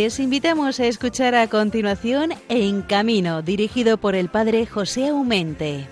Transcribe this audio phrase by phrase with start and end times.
[0.00, 5.88] Les invitamos a escuchar a continuación En Camino, dirigido por el padre José Aumente.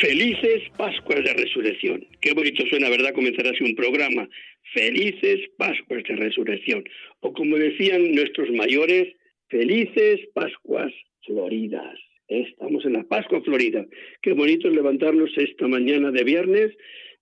[0.00, 2.06] Felices Pascuas de Resurrección.
[2.20, 3.12] Qué bonito suena, ¿verdad?
[3.14, 4.28] Comenzar así un programa.
[4.72, 6.84] Felices Pascuas de Resurrección.
[7.18, 9.08] O como decían nuestros mayores,
[9.48, 10.92] felices Pascuas
[11.26, 11.98] Floridas.
[12.28, 13.84] Estamos en la Pascua Florida.
[14.22, 16.70] Qué bonito es levantarnos esta mañana de viernes,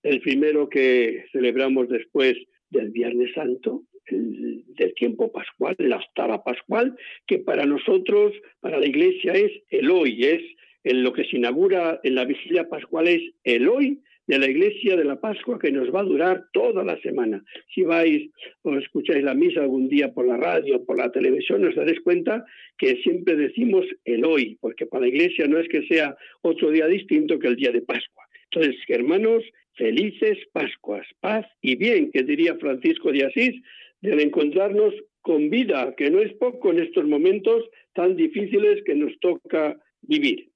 [0.02, 2.36] el primero que celebramos después
[2.70, 9.32] del Viernes Santo, del tiempo pascual, la octava pascual, que para nosotros, para la Iglesia
[9.32, 10.42] es el hoy, es
[10.84, 14.96] en lo que se inaugura en la vigilia pascual es el hoy de la iglesia
[14.96, 17.42] de la Pascua que nos va a durar toda la semana.
[17.74, 18.30] Si vais
[18.62, 22.44] o escucháis la misa algún día por la radio, por la televisión, os daréis cuenta
[22.78, 26.86] que siempre decimos el hoy, porque para la iglesia no es que sea otro día
[26.86, 28.24] distinto que el día de Pascua.
[28.52, 29.42] Entonces, hermanos,
[29.74, 33.62] felices Pascuas, paz y bien, que diría Francisco de Asís,
[34.00, 39.18] del encontrarnos con vida, que no es poco en estos momentos tan difíciles que nos
[39.20, 40.48] toca vivir.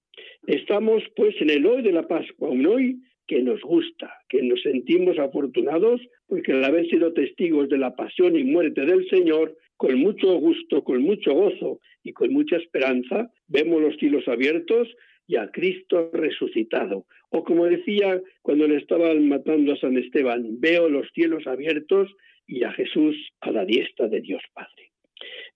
[0.47, 4.61] Estamos pues en el hoy de la Pascua, un hoy que nos gusta, que nos
[4.63, 9.99] sentimos afortunados porque al haber sido testigos de la pasión y muerte del Señor, con
[9.99, 14.89] mucho gusto, con mucho gozo y con mucha esperanza, vemos los cielos abiertos
[15.27, 17.07] y a Cristo resucitado.
[17.31, 22.15] O como decía cuando le estaban matando a San Esteban, veo los cielos abiertos
[22.47, 24.91] y a Jesús a la diestra de Dios Padre.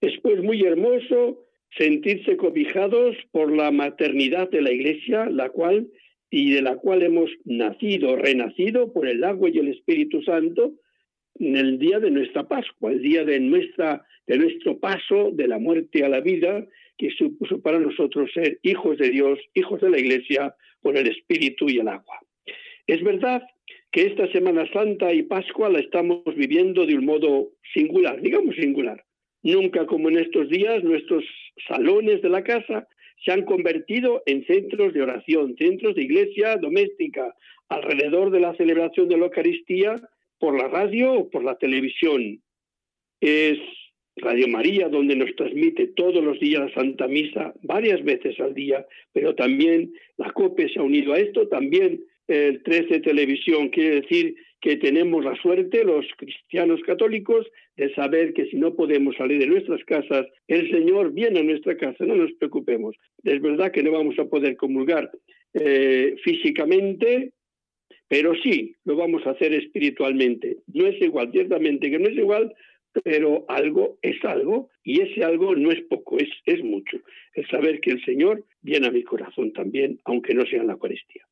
[0.01, 1.45] Es pues muy hermoso
[1.77, 5.89] sentirse cobijados por la maternidad de la Iglesia, la cual
[6.31, 10.75] y de la cual hemos nacido, renacido por el agua y el Espíritu Santo
[11.41, 16.05] el día de nuestra Pascua, el día de nuestra de nuestro paso de la muerte
[16.05, 16.67] a la vida,
[16.99, 21.69] que supuso para nosotros ser hijos de Dios, hijos de la Iglesia, por el Espíritu
[21.69, 22.21] y el agua.
[22.87, 23.43] Es verdad
[23.91, 29.03] que esta Semana Santa y Pascua la estamos viviendo de un modo singular, digamos singular.
[29.43, 31.25] Nunca como en estos días nuestros
[31.67, 32.87] salones de la casa
[33.25, 37.35] se han convertido en centros de oración, centros de iglesia doméstica,
[37.69, 39.97] alrededor de la celebración de la Eucaristía
[40.39, 42.41] por la radio o por la televisión.
[43.21, 43.59] Es
[44.17, 48.87] Radio María donde nos transmite todos los días la Santa Misa, varias veces al día,
[49.13, 54.37] pero también la COPE se ha unido a esto, también el 13 Televisión, quiere decir
[54.61, 57.47] que tenemos la suerte, los cristianos católicos,
[57.77, 61.77] de saber que si no podemos salir de nuestras casas, el Señor viene a nuestra
[61.77, 62.97] casa, no nos preocupemos.
[63.23, 65.11] Es verdad que no vamos a poder comulgar
[65.55, 67.33] eh, físicamente,
[68.09, 70.59] pero sí lo vamos a hacer espiritualmente.
[70.67, 72.55] No es igual, ciertamente que no es igual,
[73.05, 76.99] pero algo es algo y ese algo no es poco, es, es mucho.
[77.35, 80.73] El saber que el Señor viene a mi corazón también, aunque no sea en la
[80.73, 81.27] Eucaristía.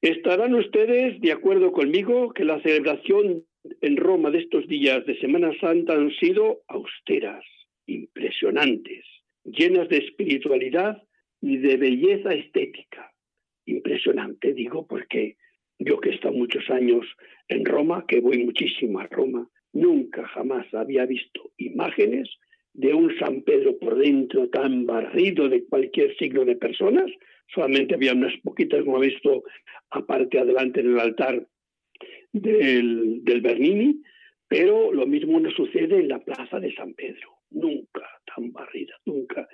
[0.00, 3.44] Estarán ustedes de acuerdo conmigo que la celebración
[3.82, 7.44] en Roma de estos días de Semana Santa han sido austeras,
[7.86, 9.04] impresionantes,
[9.44, 11.02] llenas de espiritualidad
[11.42, 13.09] y de belleza estética.
[14.00, 15.36] Impresionante, digo, porque
[15.78, 17.04] yo que he estado muchos años
[17.48, 22.30] en Roma, que voy muchísimo a Roma, nunca jamás había visto imágenes
[22.72, 27.10] de un San Pedro por dentro tan barrido de cualquier signo de personas,
[27.52, 29.44] solamente había unas poquitas, como he visto,
[29.90, 31.46] aparte adelante en el altar
[32.32, 34.00] del, del Bernini,
[34.48, 37.28] pero lo mismo no sucede en la plaza de San Pedro.
[37.50, 39.46] Nunca tan barrida, nunca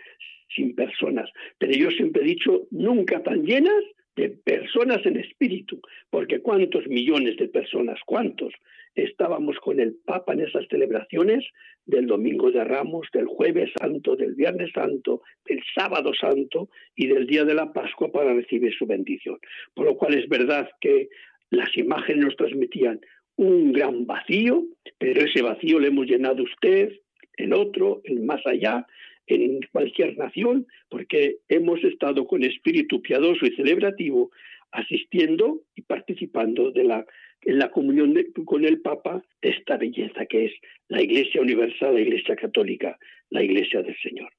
[0.55, 1.29] sin personas.
[1.59, 3.83] Pero yo siempre he dicho, nunca tan llenas
[4.17, 8.53] de personas en espíritu, porque cuántos millones de personas, cuántos
[8.95, 11.45] estábamos con el Papa en esas celebraciones
[11.85, 17.27] del Domingo de Ramos, del Jueves Santo, del Viernes Santo, del Sábado Santo y del
[17.27, 19.39] Día de la Pascua para recibir su bendición.
[19.75, 21.09] Por lo cual es verdad que
[21.51, 23.01] las imágenes nos transmitían
[23.37, 24.65] un gran vacío,
[24.99, 26.91] pero ese vacío le hemos llenado usted,
[27.37, 28.87] el otro, el más allá,
[29.27, 34.31] en cualquier nación, porque hemos estado con espíritu piadoso y celebrativo
[34.73, 37.07] asistiendo y participando de la,
[37.43, 38.15] en la comunión
[38.45, 40.53] con el Papa de esta belleza que es
[40.89, 42.99] la Iglesia Universal, la Iglesia Católica,
[43.31, 44.31] la Iglesia del Señor.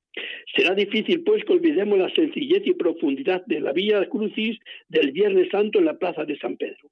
[0.55, 4.57] Será difícil, pues, que olvidemos la sencillez y profundidad de la Vía Crucis
[4.89, 6.89] del Viernes Santo en la Plaza de San Pedro.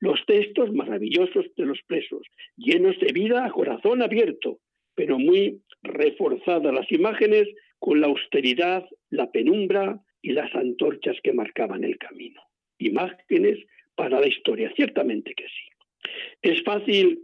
[0.00, 2.22] Los textos maravillosos de los presos,
[2.56, 4.58] llenos de vida a corazón abierto,
[4.94, 7.48] pero muy reforzadas las imágenes
[7.78, 12.40] con la austeridad, la penumbra y las antorchas que marcaban el camino.
[12.78, 13.58] Imágenes
[13.94, 16.10] para la historia, ciertamente que sí.
[16.40, 17.20] Es fácil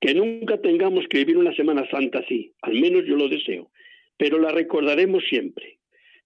[0.00, 3.70] que nunca tengamos que vivir una Semana Santa así, al menos yo lo deseo,
[4.16, 5.78] pero la recordaremos siempre.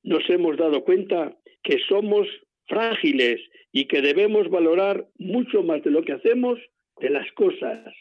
[0.02, 2.28] Nos hemos dado cuenta que somos
[2.66, 3.40] frágiles
[3.72, 6.58] y que debemos valorar mucho más de lo que hacemos
[7.00, 7.92] de las cosas,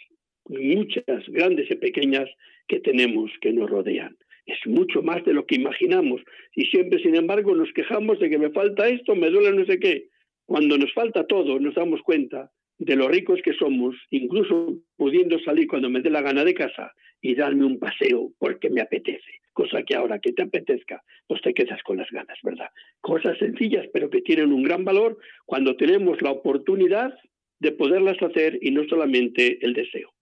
[0.48, 2.30] muchas grandes y pequeñas,
[2.68, 4.18] que tenemos que nos rodean.
[4.46, 6.22] Es mucho más de lo que imaginamos.
[6.56, 9.80] Y siempre, sin embargo, nos quejamos de que me falta esto, me duele no sé
[9.80, 10.10] qué.
[10.46, 15.68] Cuando nos falta todo, nos damos cuenta de lo ricos que somos, incluso pudiendo salir
[15.68, 16.92] cuando me dé la gana de casa
[17.22, 19.40] y darme un paseo porque me apetece.
[19.54, 22.70] Cosa que ahora que te apetezca, pues te quedas con las ganas, ¿verdad?
[23.02, 27.14] Cosas sencillas, pero que tienen un gran valor cuando tenemos la oportunidad
[27.60, 30.13] de poderlas hacer y no solamente el deseo.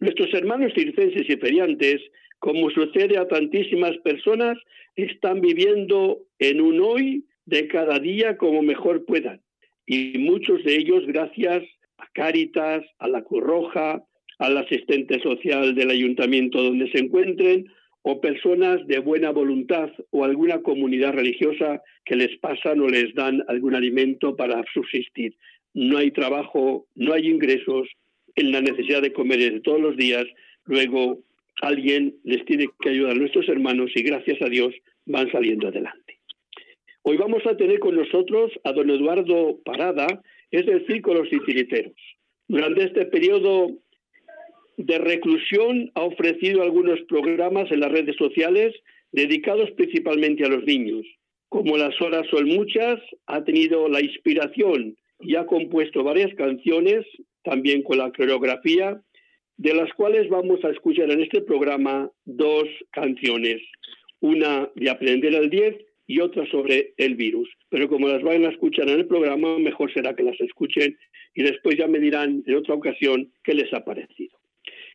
[0.00, 2.02] Nuestros hermanos circenses y feriantes,
[2.38, 4.58] como sucede a tantísimas personas,
[4.94, 9.40] están viviendo en un hoy de cada día como mejor puedan.
[9.86, 11.62] Y muchos de ellos gracias
[11.98, 14.02] a Cáritas, a la Cruz Roja,
[14.38, 17.66] al asistente social del ayuntamiento donde se encuentren,
[18.08, 23.42] o personas de buena voluntad o alguna comunidad religiosa que les pasan o les dan
[23.48, 25.34] algún alimento para subsistir.
[25.74, 27.88] No hay trabajo, no hay ingresos,
[28.36, 30.26] en la necesidad de comer de todos los días,
[30.64, 31.18] luego
[31.62, 34.74] alguien les tiene que ayudar a nuestros hermanos y gracias a Dios
[35.06, 36.18] van saliendo adelante.
[37.02, 41.94] Hoy vamos a tener con nosotros a don Eduardo Parada, es del Círculo Los Titiriteros.
[42.48, 43.68] Durante este periodo
[44.76, 48.74] de reclusión ha ofrecido algunos programas en las redes sociales
[49.12, 51.06] dedicados principalmente a los niños.
[51.48, 57.06] Como las horas son muchas, ha tenido la inspiración y ha compuesto varias canciones,
[57.46, 59.00] también con la coreografía,
[59.56, 63.62] de las cuales vamos a escuchar en este programa dos canciones,
[64.20, 65.76] una de Aprender al 10
[66.08, 67.48] y otra sobre el virus.
[67.70, 70.98] Pero como las vayan a escuchar en el programa, mejor será que las escuchen
[71.34, 74.36] y después ya me dirán en otra ocasión qué les ha parecido.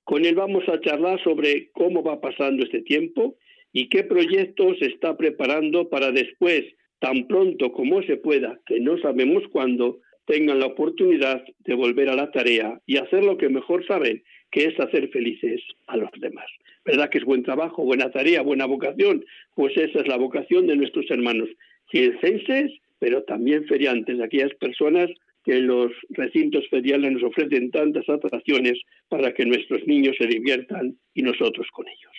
[0.03, 3.37] Con él vamos a charlar sobre cómo va pasando este tiempo
[3.71, 6.63] y qué proyectos se está preparando para después,
[6.99, 9.99] tan pronto como se pueda, que no sabemos cuándo,
[10.31, 14.63] tengan la oportunidad de volver a la tarea y hacer lo que mejor saben, que
[14.63, 16.45] es hacer felices a los demás.
[16.85, 19.25] ¿Verdad que es buen trabajo, buena tarea, buena vocación?
[19.55, 21.49] Pues esa es la vocación de nuestros hermanos
[21.91, 25.09] circenses, pero también feriantes, aquellas personas
[25.43, 28.79] que los recintos feriales nos ofrecen tantas atracciones
[29.09, 32.13] para que nuestros niños se diviertan y nosotros con ellos.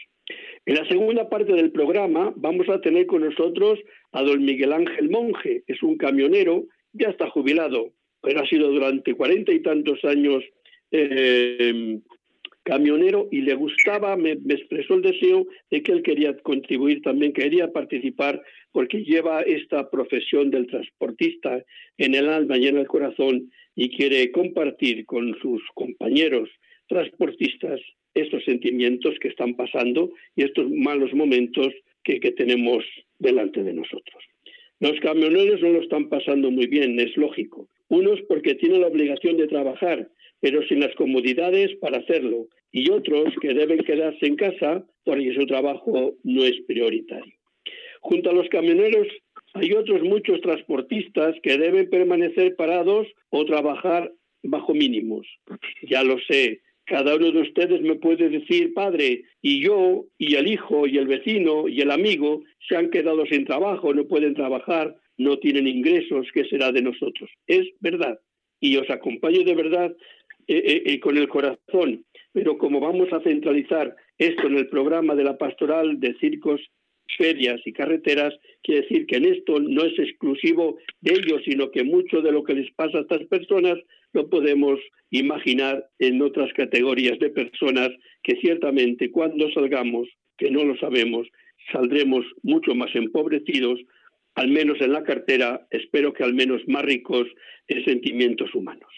[0.67, 3.79] En la segunda parte del programa vamos a tener con nosotros
[4.13, 7.93] a don Miguel Ángel Monje, es un camionero, ya está jubilado,
[8.23, 10.43] pero ha sido durante cuarenta y tantos años
[10.91, 12.01] eh,
[12.63, 17.73] camionero y le gustaba, me, expresó el deseo de que él quería contribuir también, quería
[17.73, 21.65] participar porque lleva esta profesión del transportista
[21.99, 26.49] en el alma y en el corazón y quiere compartir con sus compañeros
[26.89, 27.81] transportistas
[28.15, 31.69] estos sentimientos que están pasando y estos malos momentos
[32.05, 32.85] que, que tenemos
[33.19, 34.23] delante de nosotros.
[34.81, 37.69] Los camioneros no lo están pasando muy bien, es lógico.
[37.93, 40.09] Unos porque tienen la obligación de trabajar
[40.43, 45.47] pero sin las comodidades para hacerlo, y otros que deben quedarse en casa porque su
[45.47, 47.33] trabajo no es prioritario.
[48.01, 49.07] Junto a los camioneros
[49.55, 55.29] hay otros muchos transportistas que deben permanecer parados o trabajar bajo mínimos.
[55.83, 60.49] Ya lo sé, cada uno de ustedes me puede decir, padre, y yo, y el
[60.49, 64.97] hijo, y el vecino, y el amigo se han quedado sin trabajo, no pueden trabajar,
[65.23, 67.31] no tienen ingresos, ¿qué será de nosotros?
[67.47, 68.19] Es verdad.
[68.61, 69.97] Y os acompaño de verdad
[70.49, 72.05] eh, eh, eh, con el corazón.
[72.33, 76.61] Pero como vamos a centralizar esto en el programa de la pastoral de circos,
[77.17, 81.85] ferias y carreteras, quiere decir que en esto no es exclusivo de ellos, sino que
[81.85, 83.79] mucho de lo que les pasa a estas personas
[84.13, 87.91] lo podemos imaginar en otras categorías de personas
[88.23, 91.29] que ciertamente cuando salgamos, que no lo sabemos,
[91.71, 93.79] saldremos mucho más empobrecidos,
[94.35, 97.29] al menos en la cartera, espero que al menos más ricos
[97.69, 98.91] en sentimientos humanos.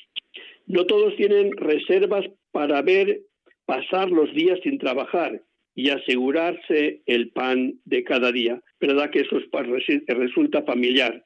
[0.66, 3.20] No todos tienen reservas para ver
[3.66, 5.42] pasar los días sin trabajar
[5.74, 8.62] y asegurarse el pan de cada día.
[8.80, 9.40] ¿Verdad que eso
[10.06, 11.24] resulta familiar?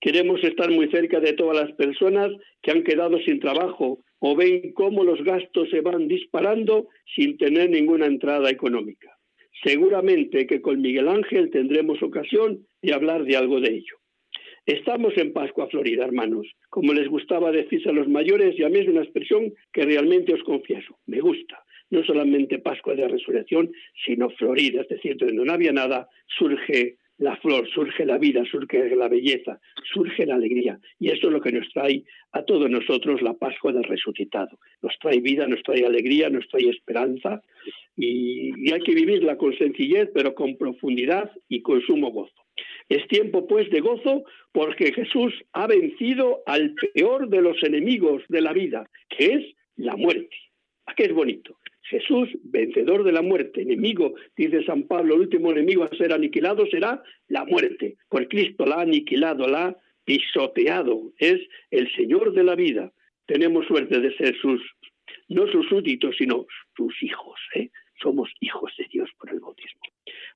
[0.00, 2.30] Queremos estar muy cerca de todas las personas
[2.62, 7.70] que han quedado sin trabajo o ven cómo los gastos se van disparando sin tener
[7.70, 9.15] ninguna entrada económica.
[9.62, 13.96] Seguramente que con Miguel Ángel tendremos ocasión de hablar de algo de ello.
[14.66, 16.46] Estamos en Pascua Florida, hermanos.
[16.70, 20.34] Como les gustaba decirse a los mayores, y a mí es una expresión que realmente
[20.34, 21.62] os confieso, me gusta.
[21.88, 23.70] No solamente Pascua de Resurrección,
[24.04, 28.94] sino Florida, es decir, donde no había nada, surge la flor, surge la vida, surge
[28.94, 29.58] la belleza,
[29.92, 30.78] surge la alegría.
[30.98, 34.58] Y eso es lo que nos trae a todos nosotros la Pascua del resucitado.
[34.82, 37.42] Nos trae vida, nos trae alegría, nos trae esperanza.
[37.96, 42.34] Y, hay que vivirla con sencillez, pero con profundidad y con sumo gozo.
[42.88, 48.42] Es tiempo pues de gozo porque Jesús ha vencido al peor de los enemigos de
[48.42, 50.36] la vida, que es la muerte.
[50.86, 51.58] ¿A qué es bonito?
[51.88, 56.66] Jesús, vencedor de la muerte, enemigo, dice San Pablo, el último enemigo a ser aniquilado
[56.66, 57.96] será la muerte.
[58.08, 61.40] Por Cristo la ha aniquilado, la ha pisoteado, es
[61.70, 62.92] el Señor de la vida.
[63.26, 64.60] Tenemos suerte de ser sus,
[65.28, 67.38] no sus súbditos, sino sus hijos.
[67.54, 67.70] ¿eh?
[68.00, 69.80] Somos hijos de Dios por el bautismo.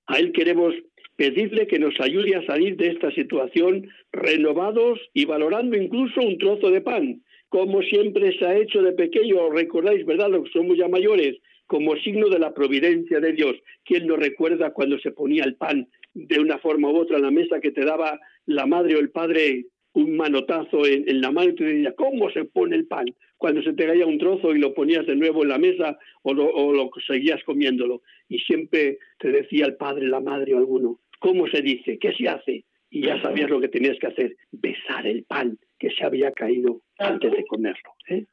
[0.07, 0.75] A Él queremos
[1.16, 6.71] pedirle que nos ayude a salir de esta situación renovados y valorando incluso un trozo
[6.71, 10.30] de pan, como siempre se ha hecho de pequeño, recordáis, ¿verdad?
[10.30, 13.57] Los que somos ya mayores, como signo de la providencia de Dios.
[13.85, 17.30] ¿Quién nos recuerda cuando se ponía el pan de una forma u otra en la
[17.33, 21.54] mesa que te daba la madre o el padre un manotazo en, la mano y
[21.57, 23.07] te decía, ¿cómo se pone el pan?
[23.37, 26.33] Cuando se te caía un trozo y lo ponías de nuevo en la mesa o
[26.33, 28.02] lo, o lo seguías comiéndolo.
[28.28, 31.99] Y siempre te decía el padre, la madre o alguno, ¿cómo se dice?
[31.99, 32.64] ¿Qué se hace?
[32.90, 36.80] Y ya sabías lo que tenías que hacer, besar el pan que se había caído
[36.99, 37.94] antes de comerlo.
[38.09, 38.26] ¿eh?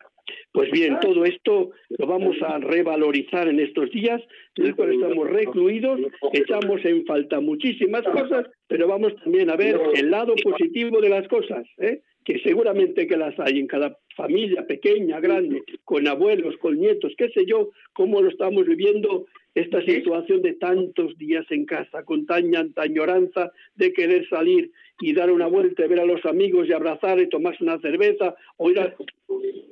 [0.51, 4.21] Pues bien, todo esto lo vamos a revalorizar en estos días,
[4.55, 5.99] en estamos recluidos,
[6.33, 11.27] echamos en falta muchísimas cosas, pero vamos también a ver el lado positivo de las
[11.27, 12.01] cosas, ¿eh?
[12.27, 17.29] Que seguramente que las hay en cada familia pequeña, grande, con abuelos, con nietos, qué
[17.29, 22.81] sé yo, cómo lo estamos viviendo esta situación de tantos días en casa, con tanta
[22.81, 27.17] añoranza de querer salir y dar una vuelta, y ver a los amigos y abrazar
[27.21, 28.93] y tomarse una cerveza, o ir a...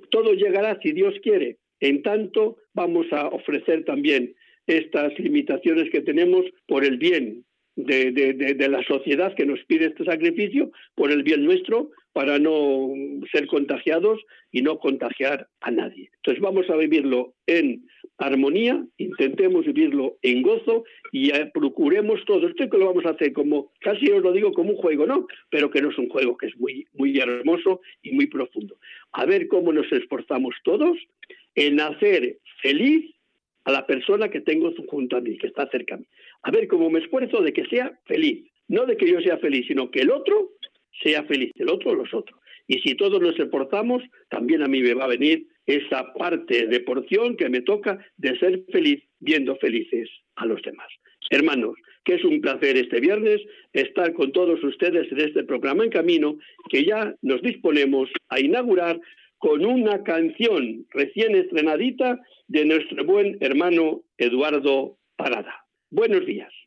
[0.09, 1.57] todo llegará si Dios quiere.
[1.81, 4.33] En tanto, vamos a ofrecer también
[4.65, 7.43] estas limitaciones que tenemos por el bien
[7.75, 12.93] de, de, la sociedad que nos pide este sacrificio, por el bien nuestro, para no
[13.29, 16.09] ser contagiados y no contagiar a nadie.
[16.15, 22.47] Entonces vamos a vivirlo en armonía, intentemos vivirlo en gozo y procuremos todo.
[22.47, 25.27] Esto que lo vamos a hacer como, casi os lo digo como un juego, ¿no?
[25.49, 28.77] Pero que no es un juego, que es muy, muy hermoso y muy profundo.
[29.11, 30.97] A ver cómo nos esforzamos todos
[31.53, 33.13] en hacer feliz
[33.65, 36.05] a la persona que tengo junto a mí, que está cerca a mí.
[36.43, 38.49] A ver cómo me esfuerzo de que sea feliz.
[38.69, 40.53] No de que yo sea feliz, sino que el otro
[41.01, 42.39] sea feliz, el otro o los otros.
[42.67, 46.79] Y si todos nos esforzamos, también a mí me va a venir esa parte de
[46.79, 50.87] porción que me toca de ser feliz viendo felices a los demás.
[51.29, 53.41] Hermanos, que es un placer este viernes
[53.73, 56.37] estar con todos ustedes en este programa en camino
[56.69, 58.99] que ya nos disponemos a inaugurar
[59.37, 65.65] con una canción recién estrenadita de nuestro buen hermano Eduardo Parada.
[65.89, 66.64] Buenos días.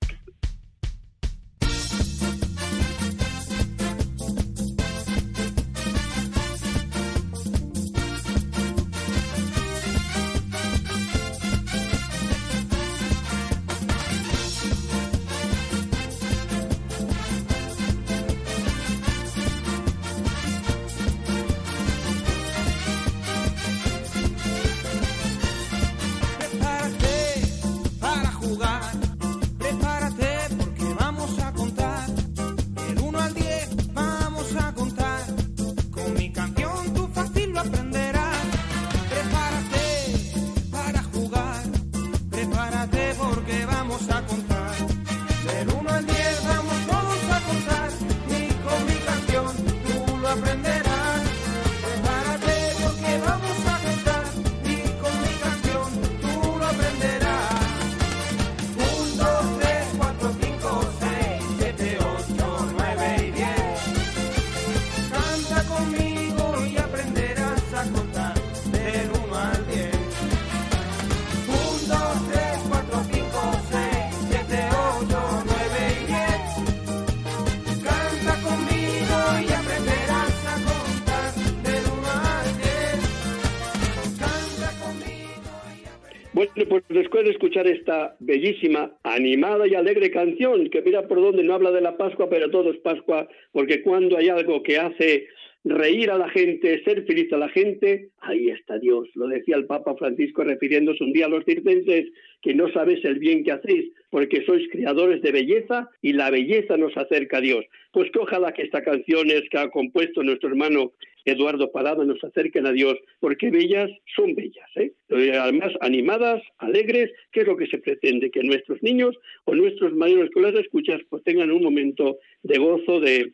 [86.99, 91.71] Después de escuchar esta bellísima, animada y alegre canción, que mira por dónde no habla
[91.71, 95.29] de la Pascua, pero todo es Pascua, porque cuando hay algo que hace
[95.65, 99.09] reír a la gente, ser feliz a la gente, ahí está Dios.
[99.15, 102.07] Lo decía el Papa Francisco refiriéndose un día a los circenses,
[102.43, 106.77] que no sabes el bien que hacéis, porque sois creadores de belleza y la belleza
[106.77, 107.65] nos acerca a Dios.
[107.93, 110.93] Pues que ojalá que esta canción es que ha compuesto nuestro hermano
[111.25, 114.93] Eduardo Parada nos acerquen a Dios, porque bellas son bellas, ¿eh?
[115.11, 115.33] ¿eh?
[115.37, 120.31] además animadas, alegres, que es lo que se pretende, que nuestros niños o nuestros mayores
[120.31, 123.33] con las escuchas pues tengan un momento de gozo, de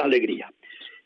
[0.00, 0.52] alegría.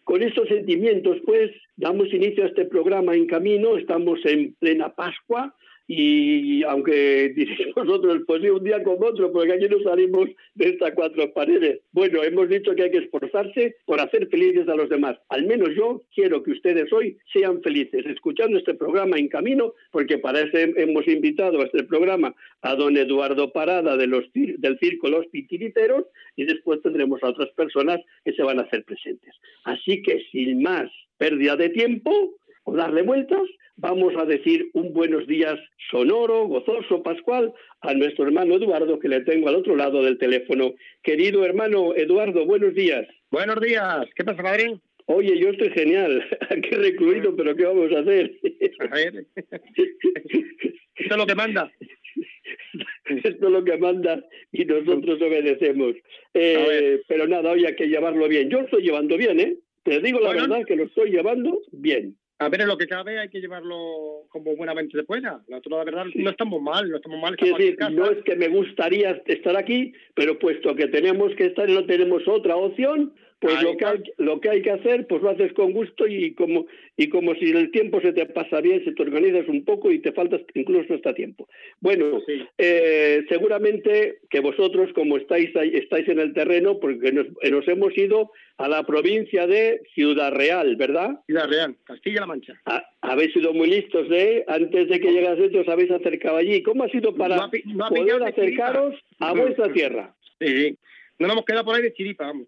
[0.04, 5.54] Con estos sentimientos, pues, damos inicio a este programa en camino, estamos en plena Pascua,
[5.86, 10.70] y aunque diréis nosotros, pues sí, un día como otro, porque aquí no salimos de
[10.70, 11.80] estas cuatro paredes.
[11.92, 15.18] Bueno, hemos dicho que hay que esforzarse por hacer felices a los demás.
[15.28, 20.18] Al menos yo quiero que ustedes hoy sean felices escuchando este programa en camino, porque
[20.18, 25.08] para eso hemos invitado a este programa a don Eduardo Parada de los, del Circo
[25.08, 26.04] Los Pitiriteros
[26.36, 29.34] y después tendremos a otras personas que se van a hacer presentes.
[29.64, 32.34] Así que sin más pérdida de tiempo
[32.64, 33.42] o darle vueltas,
[33.76, 35.59] vamos a decir un buenos días
[35.90, 40.75] sonoro, gozoso, pascual a nuestro hermano Eduardo que le tengo al otro lado del teléfono.
[41.02, 43.06] Querido hermano Eduardo, buenos días.
[43.30, 44.06] Buenos días.
[44.14, 44.78] ¿Qué pasa, padre?
[45.06, 48.33] Oye, yo estoy genial, aquí recluido, pero ¿qué vamos a hacer?
[48.90, 49.26] A ver.
[50.97, 51.71] Esto es lo que manda.
[53.04, 55.94] Esto es lo que manda y nosotros obedecemos.
[56.33, 58.49] Eh, pero nada, hoy hay que llevarlo bien.
[58.49, 59.56] Yo lo estoy llevando bien, ¿eh?
[59.83, 62.16] Te digo la verdad que lo estoy llevando bien.
[62.38, 65.40] A ver, en lo que cabe hay que llevarlo como buenamente de fuera.
[65.46, 67.36] La verdad, no estamos mal, no estamos mal.
[67.36, 71.74] decir, no es que me gustaría estar aquí, pero puesto que tenemos que estar y
[71.74, 73.14] no tenemos otra opción,
[73.44, 76.32] pues lo que, hay, lo que hay que hacer, pues lo haces con gusto y
[76.32, 76.64] como,
[76.96, 79.98] y como si el tiempo se te pasa bien, se te organizas un poco y
[79.98, 81.46] te faltas incluso hasta tiempo.
[81.78, 82.22] Bueno,
[82.56, 88.30] eh, seguramente que vosotros, como estáis, estáis en el terreno, porque nos, nos, hemos ido
[88.56, 91.20] a la provincia de Ciudad Real, ¿verdad?
[91.26, 92.54] Ciudad Real, Castilla-La Mancha.
[93.02, 94.42] habéis sido muy listos, ¿eh?
[94.48, 96.62] Antes de que llegaseis os habéis acercado allí.
[96.62, 97.50] ¿Cómo ha sido para
[97.90, 100.14] poder acercaros a vuestra tierra?
[100.40, 100.78] Sí,
[101.18, 102.46] no nos hemos quedado por ahí de chiripa, vamos.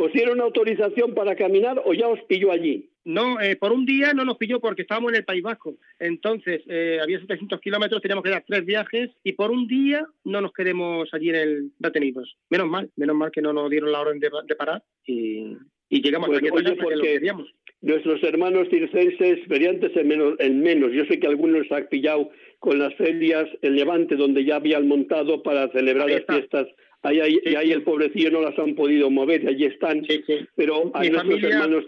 [0.00, 2.88] ¿Os dieron autorización para caminar o ya os pilló allí?
[3.04, 5.74] No, eh, por un día no nos pilló porque estábamos en el País Vasco.
[5.98, 10.40] Entonces, eh, había 700 kilómetros, teníamos que dar tres viajes y por un día no
[10.40, 12.36] nos quedemos allí en el detenidos.
[12.48, 15.56] Menos mal, menos mal que no nos dieron la orden de, parar y,
[15.90, 17.20] llegamos pues, aquí oye, porque
[17.80, 20.92] Nuestros hermanos circenses, feriantes en menos, en menos.
[20.92, 22.30] Yo sé que algunos han pillado
[22.60, 26.68] con las ferias el Levante, donde ya habían montado para celebrar las fiestas
[27.02, 30.02] Ahí, ahí, ahí el pobrecillo no las han podido mover, allí están.
[30.56, 31.84] Pero hay nuestros hermanos.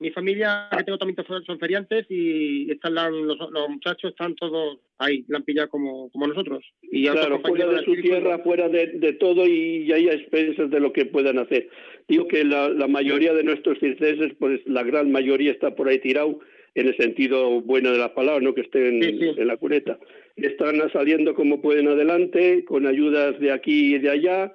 [0.00, 5.36] Mi familia, que tengo también son feriantes y están los, muchachos están todos ahí, la
[5.36, 6.64] han pillado como, como nosotros.
[6.80, 10.80] Y claro, fuera de su tierra, fuera de, de, todo y, ahí a expensas de
[10.80, 11.68] lo que puedan hacer.
[12.08, 15.98] Digo que la, la mayoría de nuestros circenses, pues la gran mayoría está por ahí
[15.98, 16.40] tirado
[16.74, 19.98] en el sentido bueno de la palabra, no que estén en la cuneta.
[20.36, 24.54] Están saliendo como pueden adelante, con ayudas de aquí y de allá.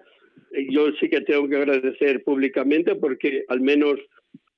[0.70, 4.00] Yo sí que tengo que agradecer públicamente porque al menos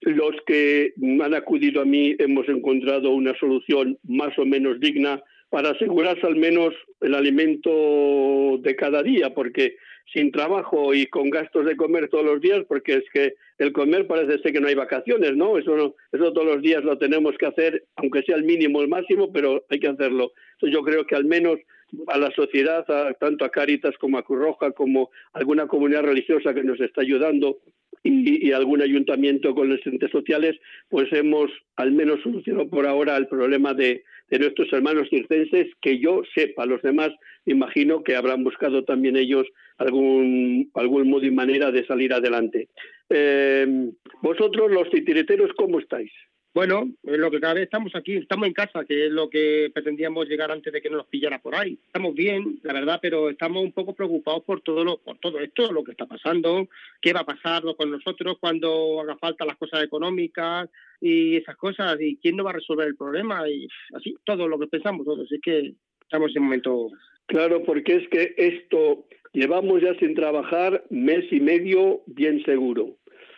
[0.02, 5.72] los que han acudido a mí hemos encontrado una solución más o menos digna para
[5.72, 9.78] asegurarse al menos el alimento de cada día, porque
[10.14, 14.08] sin trabajo y con gastos de comer todos los días, porque es que el comer
[14.08, 15.58] parece ser que no hay vacaciones, ¿no?
[15.58, 18.88] Eso, no, eso todos los días lo tenemos que hacer, aunque sea el mínimo, el
[18.88, 20.32] máximo, pero hay que hacerlo.
[20.54, 21.60] Entonces yo creo que al menos
[22.08, 22.86] a la sociedad,
[23.20, 27.60] tanto a Cáritas como a Cruz Roja, como alguna comunidad religiosa que nos está ayudando
[28.04, 30.56] y, algún ayuntamiento con los entes sociales,
[30.90, 36.00] pues hemos al menos solucionado por ahora el problema de, de nuestros hermanos circenses, que
[36.00, 37.12] yo sepa, los demás
[37.48, 42.70] imagino que habrán buscado también ellos algún, algún modo y manera de salir adelante.
[43.10, 43.90] Eh,
[44.22, 46.12] vosotros, los titireteros, ¿cómo estáis?
[46.58, 50.28] Bueno, lo que cada vez estamos aquí, estamos en casa, que es lo que pretendíamos
[50.28, 51.78] llegar antes de que nos pillara por ahí.
[51.86, 55.72] Estamos bien, la verdad, pero estamos un poco preocupados por todo lo, por todo esto,
[55.72, 56.68] lo que está pasando,
[57.00, 60.68] qué va a pasar con nosotros cuando haga falta las cosas económicas
[61.00, 64.58] y esas cosas, y quién no va a resolver el problema, y así, todo lo
[64.58, 65.32] que pensamos todos.
[65.32, 66.90] Es que estamos en un momento.
[67.28, 72.96] Claro, porque es que esto llevamos ya sin trabajar mes y medio bien seguro.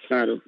[0.08, 0.42] Claro.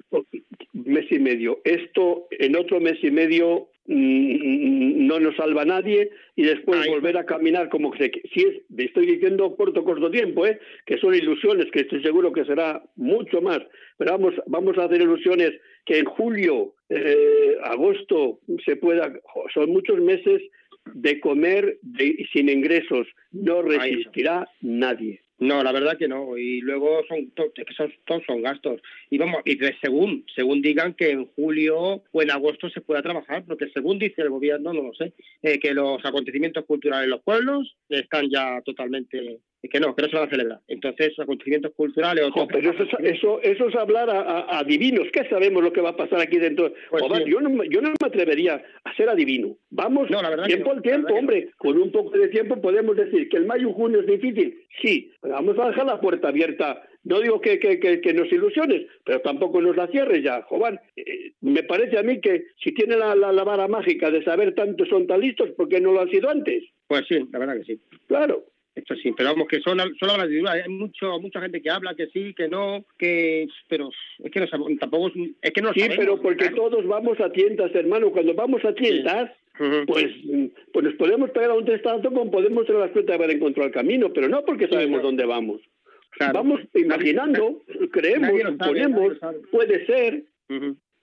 [0.72, 1.60] Mes y medio.
[1.64, 7.16] Esto en otro mes y medio mm, no nos salva a nadie y después volver
[7.16, 10.58] a caminar como que si es, estoy diciendo corto, corto tiempo, ¿eh?
[10.86, 13.60] que son ilusiones, que estoy seguro que será mucho más,
[13.98, 15.52] pero vamos, vamos a hacer ilusiones
[15.84, 19.12] que en julio, eh, agosto se pueda,
[19.52, 20.42] son muchos meses
[20.94, 21.78] de comer
[22.32, 25.20] sin ingresos, no resistirá nadie.
[25.42, 26.38] No, la verdad que no.
[26.38, 27.32] Y luego son,
[27.76, 28.80] son, todos son gastos.
[29.10, 33.44] Y vamos, y según, según digan que en julio o en agosto se pueda trabajar,
[33.44, 37.22] porque según dice el gobierno, no lo sé, eh, que los acontecimientos culturales en los
[37.22, 40.60] pueblos están ya totalmente que no, que no se van a celebrar.
[40.68, 42.24] Entonces, acontecimientos culturales...
[42.48, 45.06] pero eso, eso, eso, es hablar a, divinos.
[45.12, 46.72] ¿Qué sabemos lo que va a pasar aquí dentro?
[46.90, 49.56] Pues yo, no, yo no me atrevería a ser adivino.
[49.70, 50.08] Vamos,
[50.46, 51.50] tiempo al tiempo, hombre.
[51.56, 54.58] Con un poco de tiempo podemos decir que el mayo y junio es difícil.
[54.80, 59.20] Sí, vamos a dejar la puerta abierta no digo que, que, que, nos ilusiones, pero
[59.22, 60.78] tampoco nos la cierres ya, Jovan.
[60.94, 64.86] Eh, me parece a mí que si tiene la, la, vara mágica de saber tanto
[64.86, 66.62] son tan listos, ¿por qué no lo han sido antes?
[66.86, 67.80] Pues sí, la verdad que sí.
[68.06, 68.44] Claro.
[68.74, 72.06] Esto sí, pero vamos, que son solo las Hay mucho, mucha gente que habla que
[72.06, 73.90] sí, que no, que pero
[74.24, 74.46] es que no
[74.78, 78.10] tampoco es que no Sí, pero porque todos vamos a tiendas, hermano.
[78.10, 79.30] Cuando vamos a tiendas,
[79.86, 80.10] pues,
[80.72, 83.68] pues nos podemos pegar a un testazo como podemos tener la suerte de haber encontrado
[83.68, 85.60] el camino, pero no porque sabemos dónde vamos.
[86.32, 89.18] Vamos imaginando, creemos, suponemos,
[89.50, 90.24] puede ser.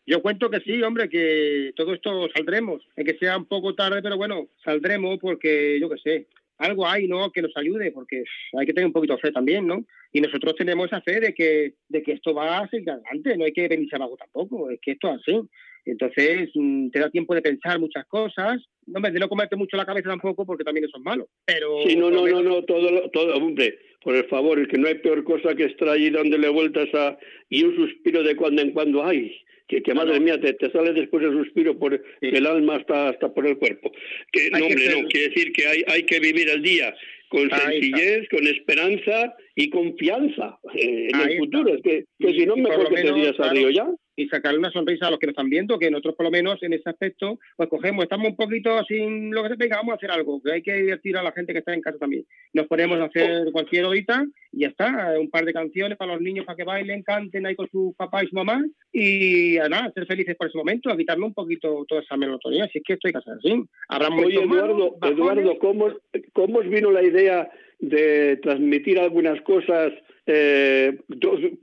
[0.06, 4.02] Yo cuento que sí, hombre, que todo esto saldremos, en que sea un poco tarde,
[4.02, 6.26] pero bueno, saldremos porque, yo qué sé,
[6.60, 8.24] algo hay, ¿no?, que nos ayude, porque
[8.58, 9.84] hay que tener un poquito de fe también, ¿no?
[10.12, 13.46] Y nosotros tenemos esa fe de que, de que esto va a seguir adelante, no
[13.46, 15.42] hay que venirse abajo tampoco, es que esto es así.
[15.86, 19.86] Entonces, mm, te da tiempo de pensar muchas cosas, no de no comerte mucho la
[19.86, 21.28] cabeza tampoco, porque también eso es malo.
[21.46, 24.88] Pero sí, no, no, no, no, todo, todo, hombre, por el favor, es que no
[24.88, 27.18] hay peor cosa que estar allí dándole vueltas a
[27.50, 29.36] y un suspiro de cuando en cuando, ay,
[29.70, 33.46] que, que madre mía, te, sale después el suspiro por el alma hasta, hasta por
[33.46, 33.92] el cuerpo.
[34.32, 36.94] Que, no, hombre, no, quiere decir que hay, hay que vivir el día
[37.30, 41.76] con sencillez, con esperanza y confianza eh, en el futuro.
[41.76, 43.88] Es que, que si no, mejor que te días a Río ya
[44.20, 46.62] y sacarle una sonrisa a los que nos están viendo, que nosotros por lo menos
[46.62, 49.96] en ese aspecto, pues cogemos, estamos un poquito sin lo que se venga, vamos a
[49.96, 52.26] hacer algo, que hay que divertir a la gente que está en casa también.
[52.54, 56.22] Nos ponemos a hacer cualquier horita y ya está, un par de canciones para los
[56.22, 60.06] niños para que bailen, canten ahí con su papá y su mamá y nada, ser
[60.06, 63.14] felices por ese momento, a quitarme un poquito toda esa monotonía, si es que estoy
[63.14, 63.64] casado así.
[63.88, 65.94] Habrá Oye, Eduardo, Eduardo ¿cómo,
[66.34, 67.50] ¿cómo os vino la idea
[67.80, 69.94] de transmitir algunas cosas
[70.32, 70.96] eh,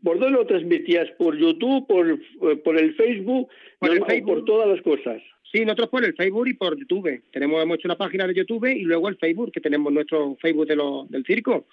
[0.03, 1.09] ¿Por dónde lo transmitías?
[1.13, 1.87] ¿Por YouTube?
[1.87, 3.49] ¿Por, eh, por el Facebook?
[3.79, 4.35] Por, el Facebook.
[4.35, 5.23] por todas las cosas.
[5.53, 7.23] Sí, nosotros por el Facebook y por YouTube.
[7.31, 10.67] Tenemos, hemos hecho una página de YouTube y luego el Facebook, que tenemos nuestro Facebook
[10.67, 11.67] de lo, del circo.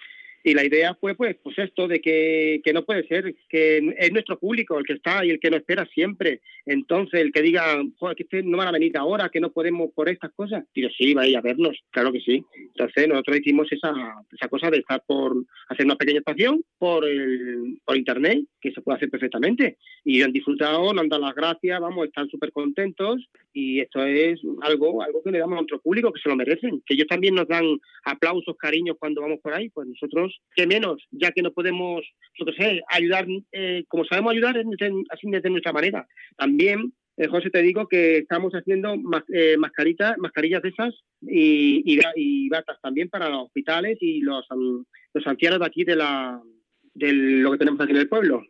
[0.46, 4.12] Y la idea fue, pues, pues esto de que, que, no puede ser, que es
[4.12, 6.42] nuestro público el que está y el que nos espera siempre.
[6.66, 10.10] Entonces, el que diga, joder, que no van a venir ahora, que no podemos por
[10.10, 10.66] estas cosas.
[10.76, 12.44] Digo, sí, vaya a vernos, claro que sí.
[12.58, 13.94] Entonces, nosotros hicimos esa,
[14.34, 15.34] esa cosa de estar por
[15.70, 19.78] hacer una pequeña estación por, el, por internet, que se puede hacer perfectamente.
[20.04, 23.30] Y han disfrutado, nos han dado las gracias, vamos, están súper contentos.
[23.54, 26.84] Y esto es algo, algo que le damos a nuestro público, que se lo merecen.
[26.86, 31.04] Que ellos también nos dan aplausos, cariños cuando vamos por ahí, pues nosotros que menos,
[31.12, 32.02] ya que no podemos,
[32.38, 34.56] yo que sé, ayudar, eh, como sabemos ayudar,
[35.10, 36.08] así desde nuestra manera.
[36.38, 38.96] También, eh, José, te digo que estamos haciendo
[39.34, 44.46] eh, mascaritas, mascarillas de esas y, y, batas también para los hospitales y los,
[45.14, 46.42] los ancianos de aquí de, la,
[46.94, 48.44] de lo que tenemos aquí en el pueblo.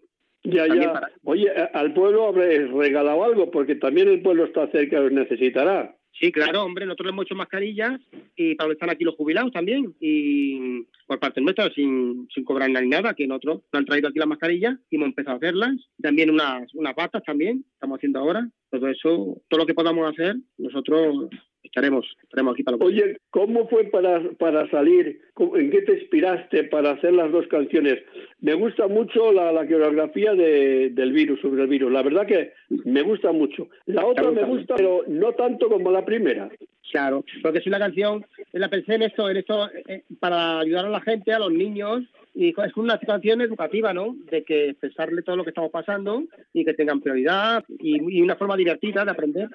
[0.44, 1.10] Ya, ya.
[1.24, 5.96] Oye, al pueblo habréis regalado algo, porque también el pueblo está cerca y os necesitará.
[6.20, 8.00] Sí, claro, hombre, nosotros hemos hecho mascarillas
[8.36, 9.96] y para están aquí los jubilados también.
[10.00, 14.20] Y por parte nuestra, sin, sin cobrar ni nada, que nosotros nos han traído aquí
[14.20, 15.76] las mascarillas y hemos empezado a hacerlas.
[16.02, 18.48] También unas, unas batas también, estamos haciendo ahora.
[18.70, 21.30] Todo eso, todo lo que podamos hacer, nosotros
[21.64, 25.22] estaremos, estaremos aquí para lo Oye, ¿cómo fue para, para salir?
[25.38, 28.00] ¿En qué te inspiraste para hacer las dos canciones?
[28.42, 31.92] Me gusta mucho la, la coreografía de, del virus, sobre el virus.
[31.92, 32.54] La verdad que
[32.86, 33.70] me gusta mucho.
[33.86, 36.50] La otra me gusta, pero no tanto como la primera.
[36.92, 40.90] Claro, porque es una canción, la pensé en esto, en esto eh, para ayudar a
[40.90, 42.04] la gente, a los niños,
[42.36, 44.16] y es una canción educativa, ¿no?
[44.30, 48.36] De que expresarle todo lo que estamos pasando y que tengan prioridad y, y una
[48.36, 49.50] forma divertida de aprender.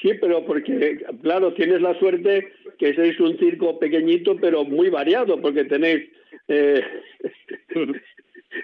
[0.00, 5.40] Sí, pero porque, claro, tienes la suerte que sois un circo pequeñito, pero muy variado,
[5.40, 6.08] porque tenéis
[6.48, 6.82] eh,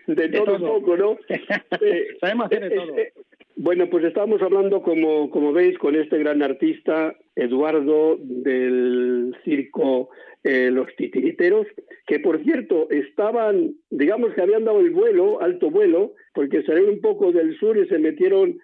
[0.07, 1.19] de, todo, un poco, ¿no?
[1.81, 2.99] Eh, Sabemos hacer de todo.
[2.99, 3.13] Eh,
[3.57, 10.11] bueno, pues estábamos hablando, como, como veis, con este gran artista, Eduardo, del circo
[10.45, 11.67] Los Titiriteros,
[12.07, 17.01] que por cierto estaban, digamos que habían dado el vuelo, alto vuelo, porque salieron un
[17.01, 18.61] poco del sur y se metieron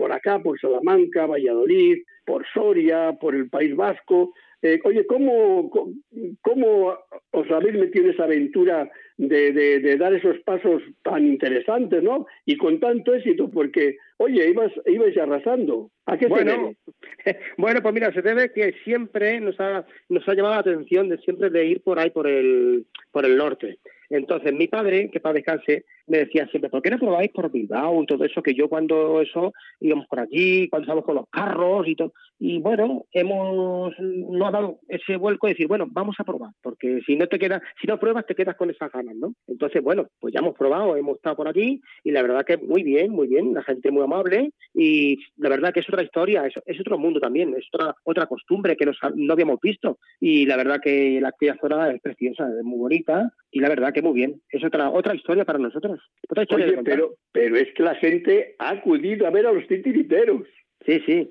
[0.00, 4.32] por acá, por Salamanca, Valladolid, por Soria, por el País Vasco.
[4.62, 5.70] Eh, oye, ¿cómo,
[6.40, 6.98] ¿cómo
[7.32, 12.26] os habéis metido en esa aventura de, de, dar esos pasos tan interesantes, ¿no?
[12.46, 15.90] Y con tanto éxito, porque, oye, ibas, ibas arrasando.
[16.06, 16.72] ¿A qué bueno,
[17.58, 21.18] bueno, pues mira, se debe que siempre nos ha, nos ha llamado la atención de
[21.18, 23.79] siempre de ir por ahí, por el, por el norte.
[24.10, 28.02] Entonces, mi padre, que para descanse, me decía siempre, ¿por qué no probáis por Bilbao
[28.02, 28.42] y todo eso?
[28.42, 32.12] Que yo cuando eso íbamos por allí, cuando estábamos con los carros y todo.
[32.38, 37.00] Y bueno, hemos no ha dado ese vuelco de decir, bueno, vamos a probar, porque
[37.06, 39.34] si no te quedas, si no pruebas, te quedas con esas ganas, ¿no?
[39.46, 42.82] Entonces, bueno, pues ya hemos probado, hemos estado por aquí y la verdad que muy
[42.82, 46.54] bien, muy bien, la gente muy amable y la verdad que es otra historia, es,
[46.66, 50.80] es otro mundo también, es otra, otra costumbre que no habíamos visto y la verdad
[50.82, 54.64] que la actividad es preciosa, es muy bonita y la verdad que muy bien, es
[54.64, 56.00] otra, otra historia para nosotros.
[56.50, 60.46] Oye, pero, pero es que la gente ha acudido a ver a los titiriteros.
[60.84, 61.30] Sí, sí.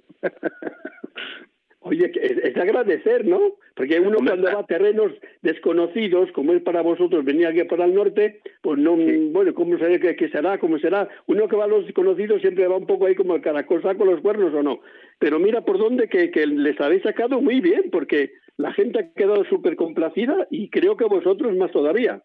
[1.81, 3.39] Oye, es, de agradecer, ¿no?
[3.73, 7.93] Porque uno cuando va a terrenos desconocidos, como es para vosotros venir aquí para el
[7.93, 11.07] norte, pues no, bueno, ¿cómo será, qué, será, cómo será?
[11.27, 14.07] Uno que va a los desconocidos siempre va un poco ahí como el caracol con
[14.07, 14.81] los cuernos o no.
[15.19, 19.13] Pero mira por dónde que, que les habéis sacado muy bien, porque la gente ha
[19.13, 22.21] quedado súper complacida y creo que vosotros más todavía.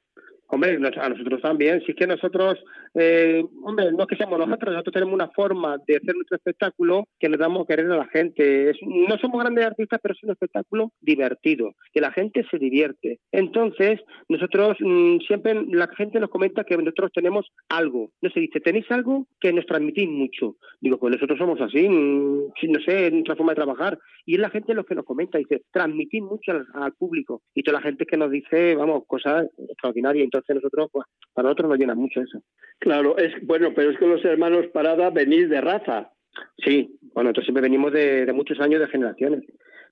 [0.48, 1.80] Hombre, a nosotros también.
[1.84, 2.62] Si es que nosotros,
[2.94, 7.08] eh, hombre, no es que seamos nosotros, nosotros tenemos una forma de hacer nuestro espectáculo
[7.18, 8.72] que le damos a querer a la gente.
[8.82, 13.20] no somos grandes artistas, pero es un espectáculo divertido, que la gente se divierte.
[13.32, 18.10] Entonces, nosotros mm, siempre, la gente nos comenta que nosotros tenemos algo.
[18.20, 20.56] No se dice, tenéis algo que nos transmitís mucho.
[20.80, 23.98] Digo, pues nosotros somos así, mm, no sé, nuestra forma de trabajar.
[24.26, 27.42] Y es la gente lo que nos comenta, dice, transmitís mucho al, al público.
[27.54, 31.70] Y toda la gente que nos dice, vamos, cosas extraordinarias entonces nosotros, pues, para nosotros
[31.70, 32.42] nos llena mucho eso.
[32.78, 36.10] Claro, es bueno, pero es que los hermanos Parada venís de raza.
[36.58, 39.44] Sí, bueno, nosotros siempre venimos de, de muchos años de generaciones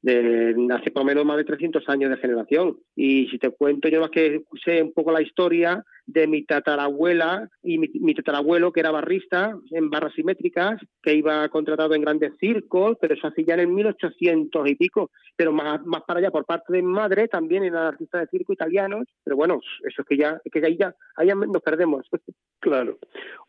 [0.02, 2.76] de hace por lo menos más de 300 años de generación.
[2.96, 7.48] Y si te cuento, yo más que sé un poco la historia de mi tatarabuela
[7.62, 12.96] y mi, tatarabuelo, que era barrista en barras simétricas, que iba contratado en grandes circos,
[13.00, 15.10] pero eso hacía ya en el 1800 y pico.
[15.36, 18.52] Pero más, más para allá, por parte de mi madre, también era artista de circo
[18.52, 19.06] italianos.
[19.22, 22.06] Pero bueno, eso es que ya, que ahí ya, ahí nos perdemos.
[22.62, 22.96] Claro.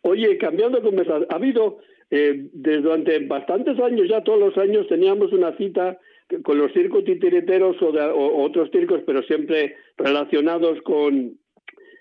[0.01, 1.77] Oye, cambiando de conversación, ha habido
[2.09, 5.99] eh, desde durante bastantes años, ya todos los años teníamos una cita
[6.41, 11.37] con los circos titiriteros o, o, otros circos, pero siempre relacionados con,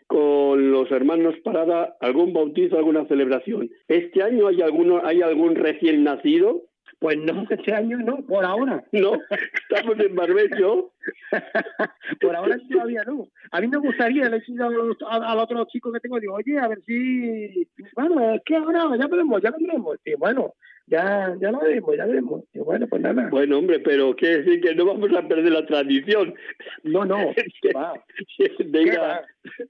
[0.07, 3.71] con los hermanos Parada, algún bautizo, alguna celebración.
[3.88, 6.62] ¿Este año hay, alguno, hay algún recién nacido?
[7.03, 8.85] Pues no, este año no, por ahora.
[8.92, 9.14] No,
[9.68, 10.92] estamos en Barbecho.
[12.21, 13.27] por ahora todavía no.
[13.51, 17.66] A mí me gustaría decir al otro chico que tengo, digo, oye, a ver si,
[17.97, 19.99] bueno, es que ahora ya veremos, ya veremos.
[20.05, 20.55] Y bueno,
[20.87, 22.45] ya, ya lo veremos, ya veremos.
[22.53, 23.29] Y bueno, pues nada.
[23.31, 26.35] Bueno, hombre, pero quiere decir que no vamos a perder la tradición.
[26.83, 27.16] No, no,
[27.62, 27.95] ¿qué va?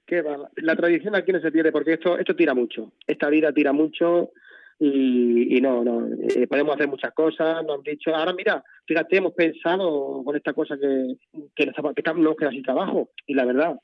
[0.05, 0.49] ¿Qué va?
[0.55, 2.91] La tradición aquí no se pierde porque esto, esto tira mucho.
[3.07, 4.31] Esta vida tira mucho
[4.79, 9.33] y, no, no, eh, podemos hacer muchas cosas, nos han dicho, ahora mira, fíjate, hemos
[9.33, 11.15] pensado con esta cosa que,
[11.55, 13.75] que, nos, que nos queda sin trabajo y la verdad,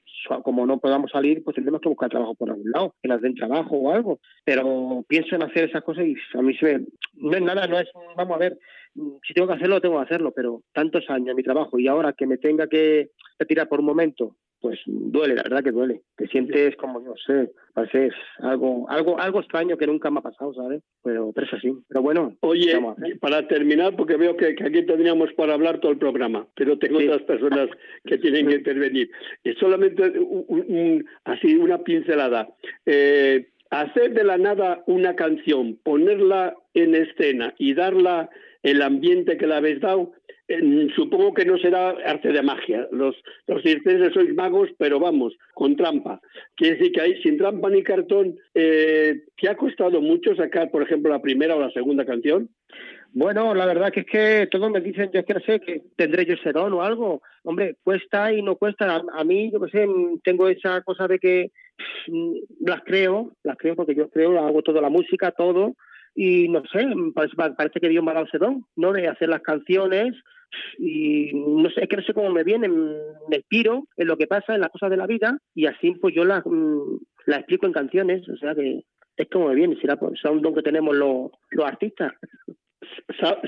[0.43, 3.35] como no podamos salir, pues tendremos que buscar trabajo por algún lado, que nos den
[3.35, 6.81] trabajo o algo, pero pienso en hacer esas cosas y a mí se
[7.15, 8.57] no es nada, no es, vamos a ver,
[8.95, 12.27] si tengo que hacerlo, tengo que hacerlo, pero tantos años mi trabajo y ahora que
[12.27, 16.01] me tenga que retirar por un momento pues duele, la verdad que duele.
[16.17, 20.53] Te sientes como, no sé, parece algo, algo, algo extraño que nunca me ha pasado,
[20.53, 20.83] ¿sabes?
[21.03, 21.71] Pero, pero es así.
[21.87, 22.35] Pero bueno.
[22.41, 22.77] Oye,
[23.21, 27.21] para terminar, porque veo que, aquí tendríamos para hablar todo el programa, pero tengo otras
[27.21, 27.69] personas
[28.05, 29.09] que tienen que intervenir.
[29.43, 32.49] Es solamente un, así una pincelada.
[32.85, 38.29] Eh, hacer de la nada una canción, ponerla en escena y darla
[38.63, 40.11] el ambiente que la habéis dado,
[40.95, 42.87] supongo que no será arte de magia.
[42.91, 43.15] Los,
[43.47, 46.19] los circenses sois magos, pero vamos, con trampa.
[46.55, 50.81] Quiere decir que ahí, sin trampa ni cartón, eh, ¿te ha costado mucho sacar, por
[50.81, 52.49] ejemplo, la primera o la segunda canción?
[53.11, 55.81] Bueno, la verdad que es que todos me dicen, yo es que no sé, que
[55.95, 57.21] tendré yo serón o algo.
[57.43, 59.01] Hombre, cuesta y no cuesta.
[59.13, 59.87] A, mí, yo qué sé,
[60.23, 61.51] tengo esa cosa de que
[62.07, 65.75] mm, las creo, las creo porque yo creo, hago toda la música, todo,
[66.15, 68.91] y no sé, parece, parece que Dios me ha dado sedón, ¿no?
[68.91, 70.15] De hacer las canciones
[70.77, 74.27] y no sé, es que no sé cómo me viene, me inspiro en lo que
[74.27, 77.65] pasa, en las cosas de la vida y así pues yo las mm, la explico
[77.67, 78.83] en canciones, o sea que
[79.17, 82.13] es como me viene, será, será un don que tenemos los, los artistas.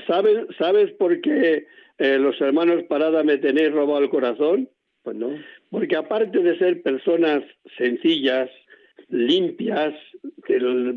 [0.06, 1.66] ¿Sabes, ¿Sabes por qué
[1.98, 4.68] eh, los hermanos Parada me tenéis robado el corazón?
[5.02, 5.30] Pues no.
[5.70, 7.42] Porque aparte de ser personas
[7.78, 8.50] sencillas,
[9.12, 9.94] limpias,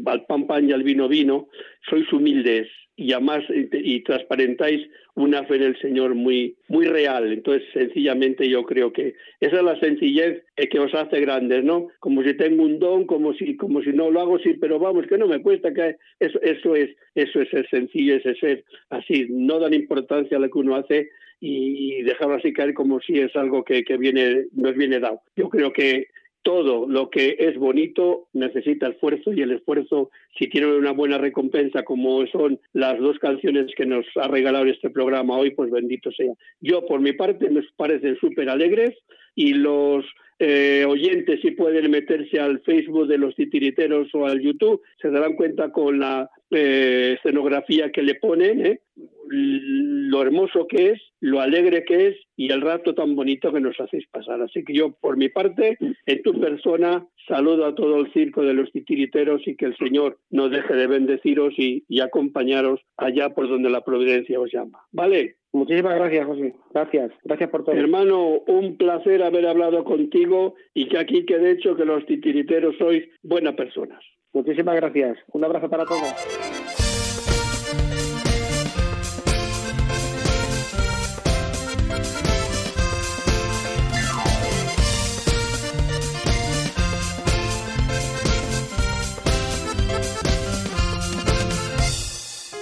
[0.06, 1.50] al pan pan y al vino vino,
[1.88, 7.32] sois humildes y además y, transparentáis una fe en el Señor muy muy real.
[7.32, 11.90] Entonces, sencillamente yo creo que esa es la sencillez que os hace grandes, ¿no?
[12.00, 15.08] Como si tengo un don, como si como si no lo hago, sí, pero vamos,
[15.08, 19.28] que no me cuesta que eso eso es eso es ser sencillo, ese ser así,
[19.30, 21.10] no dan importancia a lo que uno hace
[21.42, 25.22] y dejarlo así caer como si es algo que, que viene nos viene dado.
[25.36, 26.08] Yo creo que
[26.46, 31.82] todo lo que es bonito necesita esfuerzo y el esfuerzo, si tiene una buena recompensa,
[31.82, 36.32] como son las dos canciones que nos ha regalado este programa hoy, pues bendito sea.
[36.62, 38.94] Yo, por mi parte, me parecen súper alegres
[39.34, 40.06] y los
[40.38, 45.36] eh, oyentes, si pueden meterse al Facebook de los titiriteros o al YouTube, se darán
[45.36, 48.80] cuenta con la eh, escenografía que le ponen, ¿eh?
[49.28, 53.80] lo hermoso que es, lo alegre que es y el rato tan bonito que nos
[53.80, 54.42] hacéis pasar.
[54.42, 58.54] Así que yo, por mi parte, en tu persona, saludo a todo el circo de
[58.54, 63.50] los titiriteros y que el Señor no deje de bendeciros y, y acompañaros allá por
[63.50, 64.80] donde la providencia os llama.
[64.92, 65.38] ¿Vale?
[65.52, 66.54] Muchísimas gracias, José.
[66.74, 67.12] Gracias.
[67.24, 67.76] Gracias por todo.
[67.76, 73.06] Hermano, un placer haber hablado contigo y que aquí quede hecho que los titiriteros sois
[73.24, 74.04] buenas personas.
[74.36, 75.18] Muchísimas gracias.
[75.32, 76.14] Un abrazo para todos.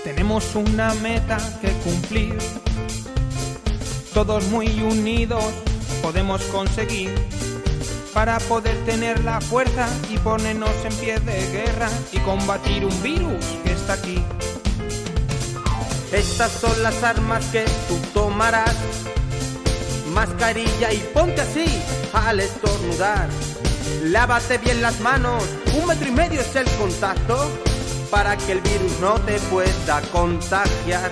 [0.03, 2.37] Tenemos una meta que cumplir
[4.13, 5.43] todos muy unidos
[6.03, 7.15] podemos conseguir
[8.13, 13.43] para poder tener la fuerza y ponernos en pie de guerra y combatir un virus
[13.63, 14.23] que está aquí.
[16.11, 18.75] Estas son las armas que tú tomarás.
[20.13, 21.65] Mascarilla y ponte así
[22.13, 23.27] al estornudar.
[24.03, 27.49] Lávate bien las manos, un metro y medio es el contacto
[28.11, 31.11] para que el virus no te pueda contagiar.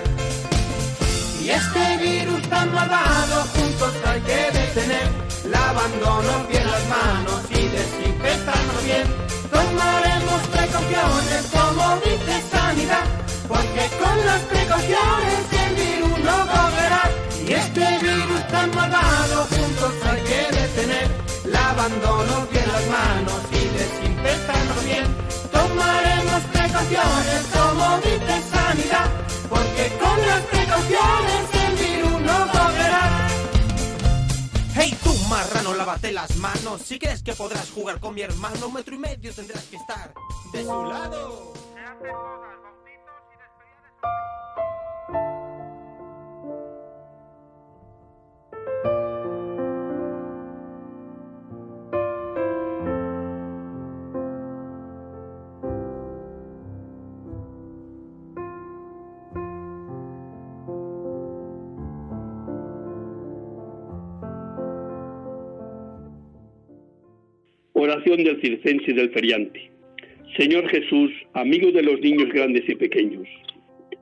[1.42, 3.44] Y este virus tan malvado
[5.52, 9.06] lavándonos bien las manos y desinfectando bien.
[9.52, 13.04] Tomaremos precauciones como dice sanidad,
[13.48, 17.04] porque con las precauciones el virus no volverá.
[17.46, 21.08] Y este virus tan malvado juntos hay que detener,
[21.44, 25.06] lavándonos bien las manos y desinfectando bien.
[25.56, 29.08] Tomaremos precauciones como dice sanidad,
[29.50, 31.51] porque con las precauciones
[35.32, 36.82] marrano, lávate las manos.
[36.82, 40.12] Si crees que podrás jugar con mi hermano, metro y medio tendrás que estar
[40.52, 41.54] de su lado.
[68.04, 69.70] Del circense y del feriante.
[70.36, 73.28] Señor Jesús, amigo de los niños grandes y pequeños,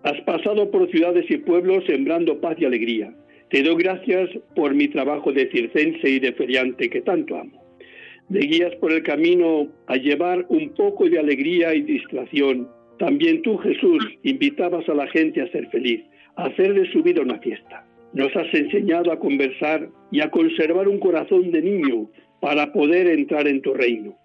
[0.03, 3.15] has pasado por ciudades y pueblos sembrando paz y alegría.
[3.51, 7.63] Te doy gracias por mi trabajo de circense y de feriante que tanto amo.
[8.31, 12.69] Me guías por el camino a llevar un poco de alegría y distracción.
[12.99, 16.01] También tú, Jesús, invitabas a la gente a ser feliz,
[16.37, 17.87] a hacer de su vida una fiesta.
[18.15, 22.09] Nos has enseñado a conversar y a conservar un corazón de niño
[22.41, 24.17] para poder entrar en tu reino.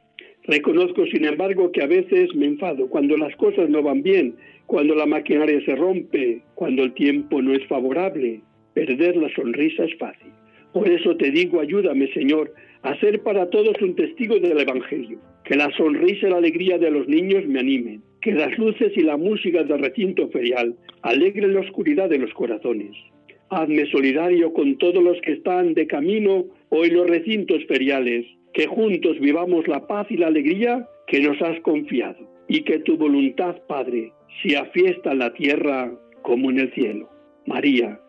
[0.47, 4.35] Reconozco, sin embargo, que a veces me enfado cuando las cosas no van bien,
[4.67, 8.41] cuando la maquinaria se rompe, cuando el tiempo no es favorable.
[8.73, 10.31] Perder la sonrisa es fácil.
[10.71, 15.19] Por eso te digo, ayúdame, Señor, a ser para todos un testigo del Evangelio.
[15.45, 18.03] Que la sonrisa y la alegría de los niños me animen.
[18.21, 22.91] Que las luces y la música del recinto ferial alegren la oscuridad de los corazones.
[23.49, 29.19] Hazme solidario con todos los que están de camino en los recintos feriales, que juntos
[29.19, 34.11] vivamos la paz y la alegría que nos has confiado, y que tu voluntad, Padre,
[34.43, 37.09] sea fiesta en la tierra como en el cielo.
[37.45, 37.99] María,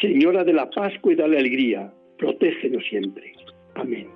[0.00, 3.32] Señora de la Pascua y de la alegría, protégenos siempre.
[3.74, 4.15] Amén.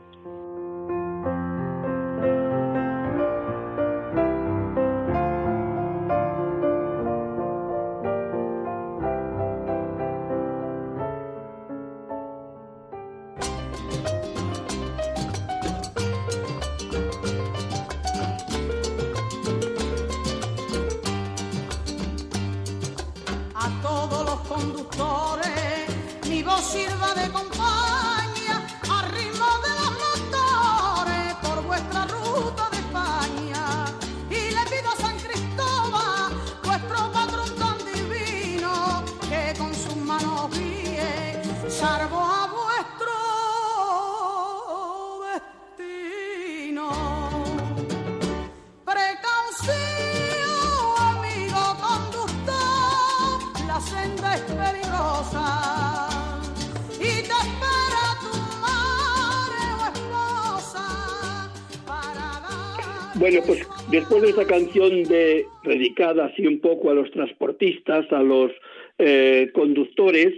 [64.71, 68.53] Canción de dedicada así un poco a los transportistas, a los
[68.99, 70.33] eh, conductores,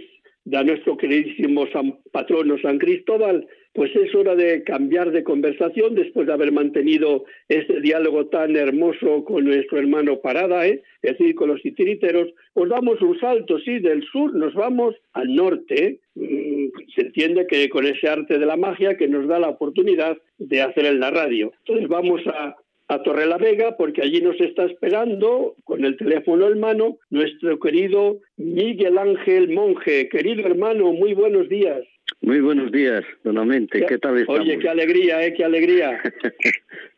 [0.45, 5.95] de a nuestro queridísimo San Patrono San Cristóbal, pues es hora de cambiar de conversación
[5.95, 10.81] después de haber mantenido este diálogo tan hermoso con nuestro hermano Parada, ¿eh?
[11.01, 12.29] es decir, con los titiriteros.
[12.53, 15.99] Pues damos un salto, sí, del sur nos vamos al norte.
[16.15, 20.17] Mm, se entiende que con ese arte de la magia que nos da la oportunidad
[20.37, 21.51] de hacer en la radio.
[21.65, 22.55] Entonces vamos a
[22.93, 28.97] a Torrelavega porque allí nos está esperando con el teléfono en mano nuestro querido Miguel
[28.97, 30.09] Ángel Monje.
[30.09, 31.81] Querido hermano, muy buenos días.
[32.21, 33.85] Muy buenos días, donamente.
[33.85, 34.41] ¿Qué tal estamos?
[34.41, 35.33] Oye, qué alegría, ¿eh?
[35.33, 36.01] Qué alegría.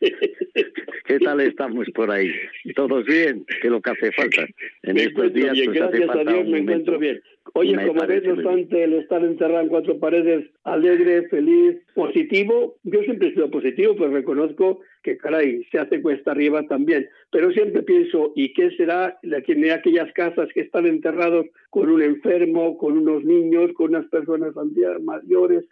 [1.06, 2.32] ¿Qué tal estamos por ahí?
[2.74, 3.44] ¿Todos bien?
[3.60, 4.46] Que lo que hace falta.
[4.82, 5.66] En estos días, bien.
[5.66, 7.20] Pues, gracias a Dios me encuentro bien.
[7.54, 13.00] Oye, como ves, no obstante el estar encerrado en cuatro paredes, alegre, feliz, positivo, yo
[13.02, 17.08] siempre he sido positivo, pero reconozco que, caray, se hace cuesta arriba también.
[17.30, 22.76] Pero siempre pienso, ¿y qué será de aquellas casas que están enterrados con un enfermo,
[22.76, 24.52] con unos niños, con unas personas
[25.02, 25.64] mayores?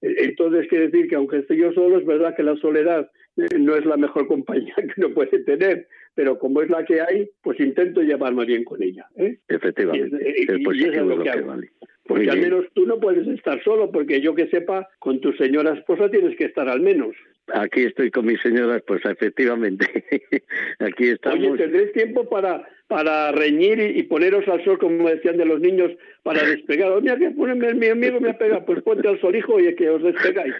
[0.00, 3.10] Entonces, quiere decir que aunque esté yo solo, es verdad que la soledad
[3.58, 7.30] no es la mejor compañía que uno puede tener pero como es la que hay,
[7.42, 9.06] pues intento llevarme bien con ella.
[9.14, 9.38] ¿eh?
[9.46, 11.70] Efectivamente, y, es, lo, que, vale.
[12.08, 15.74] Porque al menos tú no puedes estar solo, porque yo que sepa, con tu señora
[15.74, 17.14] esposa tienes que estar al menos.
[17.54, 19.86] Aquí estoy con mi señora esposa, efectivamente.
[20.78, 21.38] Aquí estamos.
[21.38, 25.92] Oye, ¿tendréis tiempo para, para reñir y, poneros al sol, como decían de los niños,
[26.22, 26.90] para despegar?
[26.92, 27.30] Oh, mira que
[27.74, 30.54] mi amigo me ha pegado, pues ponte al sol, hijo, y que os despegáis.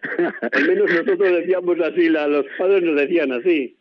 [0.53, 3.77] Al menos nosotros decíamos así, los padres nos decían así.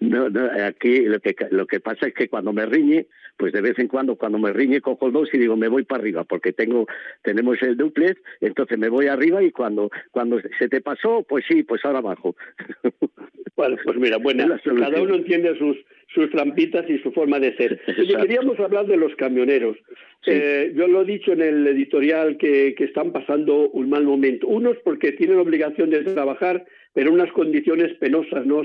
[0.00, 3.06] No, no, aquí lo que, lo que pasa es que cuando me riñe,
[3.36, 5.84] pues de vez en cuando, cuando me riñe, cojo el dos y digo, me voy
[5.84, 6.86] para arriba, porque tengo,
[7.22, 11.62] tenemos el duplex, entonces me voy arriba y cuando, cuando se te pasó, pues sí,
[11.62, 12.36] pues ahora abajo.
[13.54, 15.76] Bueno, pues mira, bueno, cada uno entiende sus,
[16.14, 17.82] sus trampitas y su forma de ser.
[17.98, 19.76] Oye, queríamos hablar de los camioneros.
[20.24, 24.46] Eh, yo lo he dicho en el editorial que, que están pasando un mal momento.
[24.46, 26.64] Unos porque tienen obligación de trabajar
[26.94, 28.62] pero unas condiciones penosas, ¿no?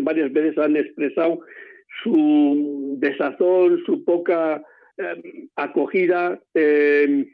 [0.00, 1.40] Varias veces han expresado
[2.02, 4.62] su desazón, su poca
[4.96, 7.26] em, acogida, em,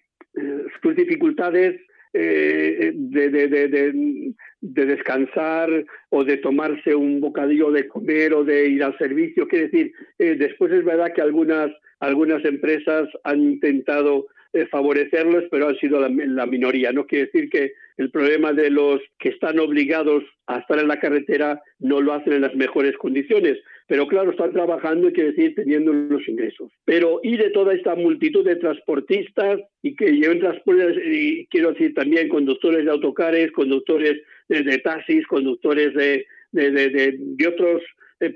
[0.82, 1.80] sus dificultades
[2.18, 5.68] eh, de, de, de, de, descansar
[6.08, 9.46] o de tomarse un bocadillo de comer o de ir al servicio.
[9.46, 15.68] Quiere decir, eh, después es verdad que algunas, algunas empresas han intentado eh, favorecerlos, pero
[15.68, 16.90] han sido la, la, minoría.
[16.90, 20.98] No quiere decir que el problema de los que están obligados a estar en la
[20.98, 25.54] carretera no lo hacen en las mejores condiciones, pero claro, están trabajando y quiere decir
[25.54, 26.72] teniendo unos ingresos.
[26.84, 31.94] Pero y de toda esta multitud de transportistas y que lleven transportes, y quiero decir
[31.94, 36.70] también conductores de autocares, conductores de, taxis, conductores de, de,
[37.18, 37.82] de otros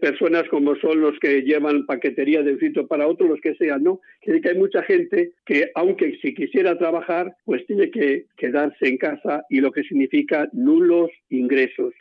[0.00, 3.82] personas como son los que llevan paquetería de un sitio para otro, los que sean,
[3.82, 4.00] ¿no?
[4.20, 9.44] Que hay mucha gente que, aunque si quisiera trabajar, pues tiene que quedarse en casa
[9.48, 11.94] y lo que significa nulos ingresos.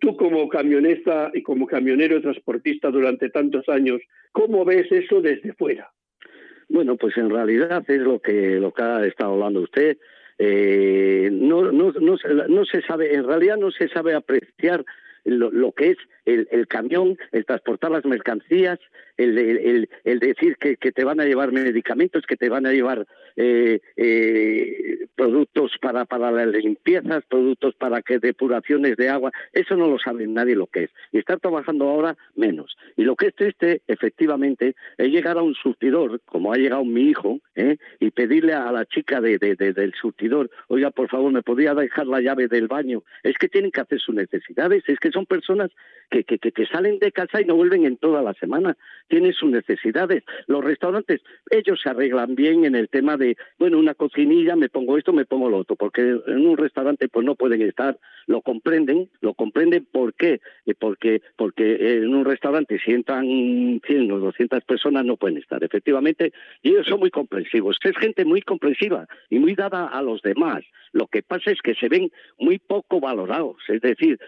[0.00, 4.00] Tú como camionista y como camionero transportista durante tantos años,
[4.32, 5.92] ¿cómo ves eso desde fuera?
[6.68, 9.98] Bueno, pues en realidad es lo que, lo que ha estado hablando usted.
[10.38, 12.16] Eh, no, no, no,
[12.48, 14.84] no se sabe, en realidad no se sabe apreciar
[15.24, 18.78] lo, lo que es el, el, camión, el transportar las mercancías,
[19.16, 23.06] el, el, decir que, que, te van a llevar medicamentos, que te van a llevar
[23.36, 29.88] eh, eh, productos para, para las limpiezas, productos para que depuraciones de agua, eso no
[29.88, 30.90] lo sabe nadie lo que es.
[31.12, 32.76] Y estar trabajando ahora menos.
[32.96, 37.02] Y lo que es triste, efectivamente, es llegar a un surtidor, como ha llegado mi
[37.02, 37.76] hijo, ¿eh?
[38.00, 41.74] y pedirle a la chica de, de, de, del surtidor, oiga, por favor, ¿me podría
[41.74, 43.02] dejar la llave del baño?
[43.22, 45.70] Es que tienen que hacer sus necesidades, es que son personas
[46.10, 48.76] que, que, que, salen de casa y no vuelven en toda la semana,
[49.08, 50.24] tienen sus necesidades.
[50.46, 54.98] Los restaurantes, ellos se arreglan bien en el tema de, bueno, una cocinilla, me pongo
[54.98, 59.08] esto, me pongo lo otro, porque en un restaurante pues no pueden estar, lo comprenden,
[59.20, 60.40] lo comprenden, ¿por qué?
[60.66, 65.62] Eh, porque, porque en un restaurante si entran 100 o 200 personas no pueden estar,
[65.62, 66.32] efectivamente,
[66.62, 70.64] y ellos son muy comprensivos, es gente muy comprensiva y muy dada a los demás.
[70.92, 74.18] Lo que pasa es que se ven muy poco valorados, es decir,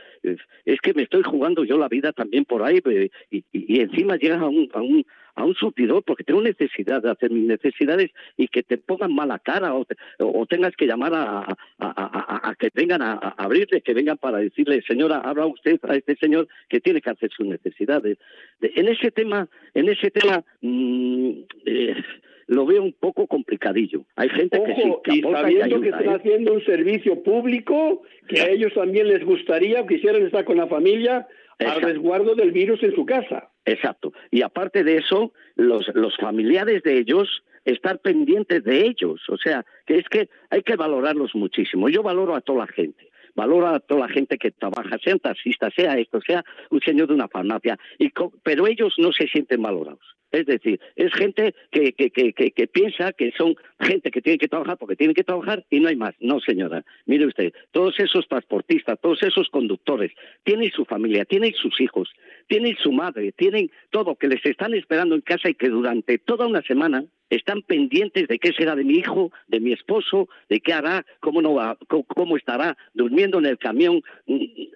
[0.65, 4.17] es que me estoy jugando yo la vida también por ahí pues, y, y, encima
[4.17, 5.05] llegas a un, a un
[5.37, 9.39] a un surtidor porque tengo necesidad de hacer mis necesidades y que te pongan mala
[9.39, 9.87] cara o,
[10.19, 14.39] o tengas que llamar a, a, a, a que vengan a, abrirle, que vengan para
[14.39, 18.17] decirle, señora, habla usted a este señor que tiene que hacer sus necesidades.
[18.63, 21.33] en ese tema, en ese tema, mmm,
[21.67, 21.97] eh,
[22.47, 24.05] lo veo un poco complicadillo.
[24.15, 26.15] Hay gente que sí, que y sabiendo que están ¿eh?
[26.15, 30.67] haciendo un servicio público que a ellos también les gustaría o quisieran estar con la
[30.67, 31.27] familia,
[31.59, 33.51] al resguardo del virus en su casa.
[33.65, 34.13] Exacto.
[34.31, 39.21] Y aparte de eso, los, los familiares de ellos estar pendientes de ellos.
[39.29, 41.89] O sea, que es que hay que valorarlos muchísimo.
[41.89, 43.06] Yo valoro a toda la gente,
[43.37, 47.09] valora a toda la gente que trabaja, sea un taxista, sea esto, sea un señor
[47.09, 48.11] de una farmacia, y
[48.43, 50.17] pero ellos no se sienten valorados.
[50.33, 54.49] Es decir, es gente que, que, que, que, piensa que son gente que tiene que
[54.49, 56.15] trabajar porque tiene que trabajar y no hay más.
[56.21, 56.85] No, señora.
[57.07, 60.13] Mire usted, todos esos transportistas, todos esos conductores,
[60.43, 62.13] tienen su familia, tienen sus hijos,
[62.49, 66.47] tienen su madre, tienen todo que les están esperando en casa y que durante toda
[66.47, 70.73] una semana están pendientes de qué será de mi hijo, de mi esposo, de qué
[70.73, 74.73] hará, cómo no va, cómo, estará durmiendo en el camión y,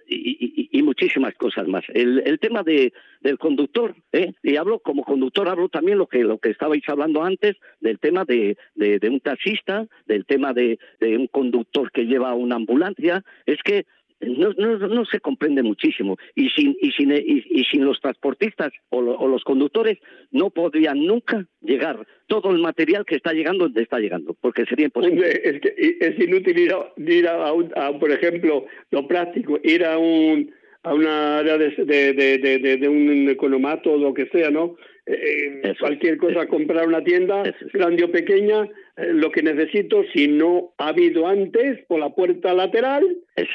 [0.81, 1.85] muchísimas cosas más.
[1.93, 2.91] El, tema de,
[3.21, 4.33] del conductor, ¿eh?
[4.43, 8.25] y hablo como conductor, hablo también lo que lo que estabais hablando antes del tema
[8.25, 13.61] de, de, un taxista, del tema de, de un conductor que lleva una ambulancia, es
[13.63, 13.85] que
[14.21, 16.17] no, no, no, se comprende muchísimo.
[16.35, 19.97] Y sin, y sin, y, sin los transportistas o, los conductores
[20.31, 24.85] no podrían nunca llegar todo el material que está llegando donde está llegando, porque sería
[24.85, 25.41] imposible.
[25.43, 30.51] Es, que es inútil ir, a, ir a, por ejemplo, lo práctico, ir a un
[30.83, 34.77] a una área de, de, de, de, un economato o lo que sea, ¿no?
[35.05, 37.43] Eh, cualquier cosa, comprar una tienda,
[37.73, 42.53] grande o pequeña, eh, lo que necesito, si no ha habido antes, por la puerta
[42.53, 43.03] lateral,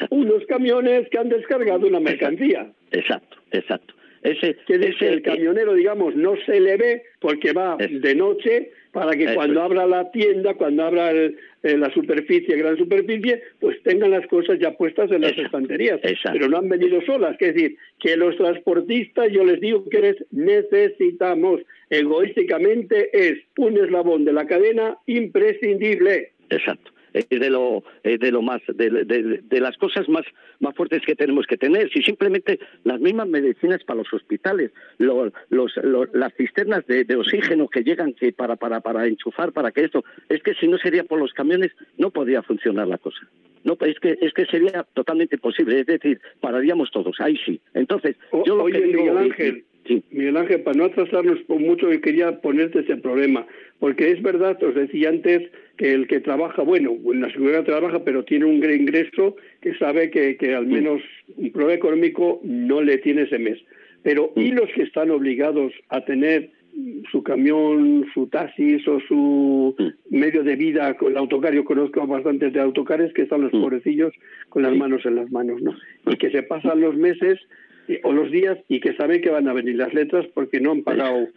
[0.09, 2.71] unos camiones que han descargado una mercancía.
[2.91, 3.93] Exacto, exacto.
[4.23, 9.15] Ese, que ese, el camionero, digamos, no se le ve porque va de noche para
[9.15, 11.11] que cuando abra la tienda, cuando abra
[11.61, 15.99] la superficie, gran superficie, pues tengan las cosas ya puestas en las estanterías.
[16.31, 17.35] Pero no han venido solas.
[17.39, 21.61] Es decir, que los transportistas, yo les digo que les necesitamos.
[21.89, 26.31] Egoísticamente es un eslabón de la cadena imprescindible.
[26.49, 30.25] Exacto es de lo de lo más de, las cosas más
[30.59, 31.89] más fuertes que tenemos que tener.
[31.91, 35.31] Si simplemente las mismas medicinas para los hospitales los,
[36.13, 40.41] las cisternas de, oxígeno que llegan que para para para enchufar para que esto es
[40.43, 43.27] que si no sería por los camiones no podría funcionar la cosa.
[43.63, 45.79] No es que es que sería totalmente imposible.
[45.79, 47.15] Es decir pararíamos todos.
[47.19, 47.59] Ahí sí.
[47.73, 49.65] Entonces yo lo que digo, Miguel Ángel
[50.11, 53.45] Miguel Ángel, para no atrasarnos por mucho, quería ponerte ese problema,
[53.79, 58.03] porque es verdad, os decía antes, que el que trabaja, bueno, en la seguridad trabaja,
[58.03, 61.01] pero tiene un gran ingreso que sabe que, que al menos
[61.35, 63.59] un problema económico no le tiene ese mes.
[64.03, 66.51] Pero ¿y los que están obligados a tener
[67.11, 69.75] su camión, su taxis o su
[70.09, 71.53] medio de vida con el autocar.
[71.53, 74.13] Yo conozco bastantes de autocares que están los pobrecillos
[74.49, 75.73] con las manos en las manos, ¿no?
[76.05, 77.39] Y que se pasan los meses
[78.03, 80.83] o los días y que saben que van a venir las letras porque no han
[80.83, 81.27] pagado.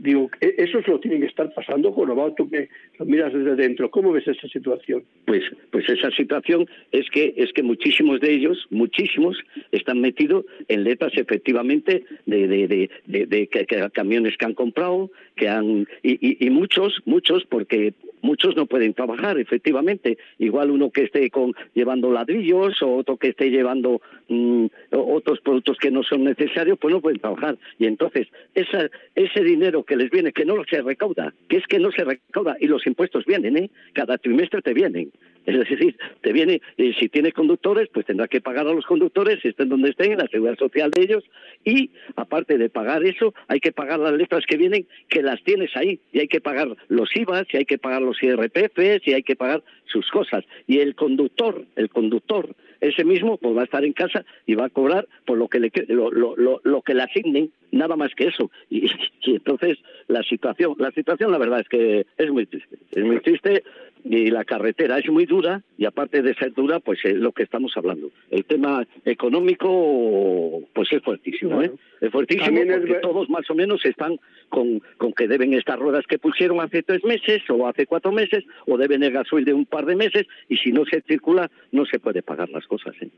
[0.00, 2.68] Digo, e, eso es lo tiene que estar pasando, Jorobado, tú que
[2.98, 3.90] lo miras desde dentro.
[3.90, 5.04] ¿Cómo ves esa situación?
[5.24, 9.38] Pues, pues esa situación es que es que muchísimos de ellos, muchísimos,
[9.72, 15.86] están metidos en letras efectivamente de, de, de, de, camiones que han comprado, que han
[16.02, 17.94] y, y muchos, muchos porque
[18.24, 20.18] muchos no pueden trabajar, efectivamente.
[20.38, 25.76] Igual uno que esté con, llevando ladrillos o otro que esté llevando mm, otros productos
[25.78, 27.58] que no son necesarios, pues no pueden trabajar.
[27.78, 31.78] Y entonces, esa, ese dinero que les viene, que no se recauda, que es que
[31.78, 33.70] no se recauda, y los impuestos vienen, ¿eh?
[33.92, 35.12] Cada trimestre te vienen.
[35.46, 39.44] Es decir, te viene, y si tienes conductores, pues tendrás que pagar a los conductores,
[39.44, 41.24] estén donde estén, en la seguridad social de ellos,
[41.64, 45.76] y aparte de pagar eso, hay que pagar las letras que vienen, que las tienes
[45.76, 49.22] ahí, y hay que pagar los IVA, y hay que pagar los IRPF, y hay
[49.22, 50.44] que pagar sus cosas.
[50.66, 54.66] Y el conductor, el conductor, ese mismo, pues va a estar en casa y va
[54.66, 58.28] a cobrar por lo que le, lo, lo, lo, que le asignen, nada más que
[58.28, 58.50] eso.
[58.70, 58.86] Y,
[59.22, 63.20] y entonces la situación, la situación la verdad es que es muy triste, es muy
[63.20, 63.62] triste
[64.04, 67.42] y la carretera es muy dura y aparte de ser dura, pues es lo que
[67.42, 68.10] estamos hablando.
[68.30, 71.72] El tema económico, pues es fuertísimo, ¿eh?
[72.02, 74.18] Es fuertísimo porque todos más o menos están
[74.50, 78.44] con, con que deben estas ruedas que pusieron hace tres meses o hace cuatro meses
[78.66, 81.86] o deben el gasoil de un par de meses y si no se circula no
[81.86, 82.94] se puede pagar las cosas.
[83.00, 83.08] ¿eh?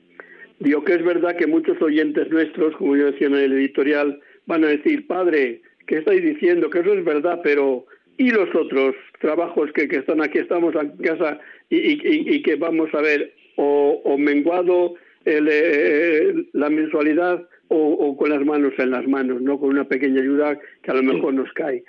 [0.60, 4.64] Digo que es verdad que muchos oyentes nuestros, como yo decía en el editorial, van
[4.64, 6.70] a decir, padre, ¿qué estáis diciendo?
[6.70, 7.86] Que eso es verdad, pero
[8.18, 11.38] y los otros trabajos que, que están aquí, estamos en casa
[11.68, 14.94] y, y, y que vamos a ver o, menguado
[15.24, 20.20] el, eh, la mensualidad o, con las manos en las manos, no con una pequeña
[20.20, 21.82] ayuda que a lo mejor nos cae.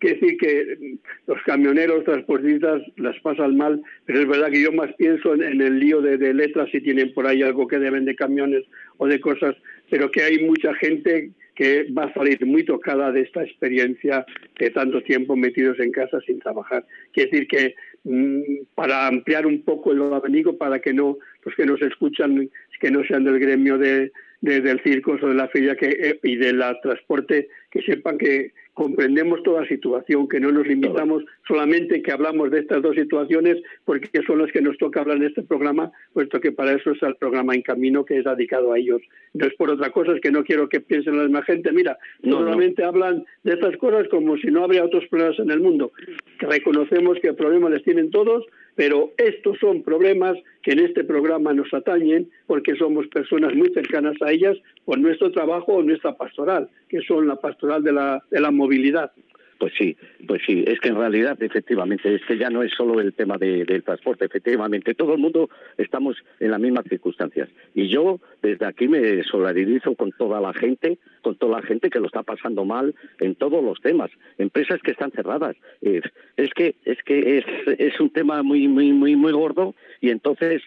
[0.00, 0.96] Quiere decir que
[1.26, 5.78] los camioneros, transportistas las pasan mal, pero es verdad que yo más pienso en, el
[5.78, 8.64] lío de, letras si tienen por ahí algo que deben de camiones
[8.98, 9.56] o de cosas,
[9.90, 14.26] pero que hay mucha gente que va a salir muy tocada de esta experiencia
[14.58, 16.84] de tanto tiempo metidos en casa sin trabajar.
[17.12, 17.74] Quiere decir que
[18.04, 22.50] mm, para ampliar un poco el abanico, para que no los que nos escuchan,
[22.80, 26.36] que no sean del gremio de, del circo o de la feria que, eh, y
[26.36, 32.50] del transporte, que sepan que, comprendemos toda situación, que no nos limitamos solamente que hablamos
[32.50, 36.40] de estas dos situaciones, porque son las que nos toca hablar en este programa, puesto
[36.40, 39.00] que para eso es el programa En Camino que es dedicado a ellos.
[39.32, 41.98] No es por otra cosa, es que no quiero que piensen la misma gente, mira,
[42.22, 45.92] no, solamente hablan de estas cosas como si no habría otros problemas en el mundo,
[46.38, 48.44] que reconocemos que problemas les tienen todos,
[48.74, 54.16] pero estos son problemas que en este programa nos atañen porque somos personas muy cercanas
[54.22, 58.40] a ellas por nuestro trabajo o nuestra pastoral, que son la pastoral de la, de
[58.40, 59.12] la movilidad.
[59.58, 59.96] Pues sí,
[60.26, 63.38] pues sí, es que en realidad, efectivamente, es que ya no es solo el tema
[63.38, 65.48] del transporte, efectivamente, todo el mundo
[65.78, 67.48] estamos en las mismas circunstancias.
[67.74, 72.00] Y yo desde aquí me solidarizo con toda la gente, con toda la gente que
[72.00, 75.56] lo está pasando mal en todos los temas, empresas que están cerradas.
[75.80, 77.44] es que es que es,
[77.78, 80.62] es un tema muy muy muy muy gordo y entonces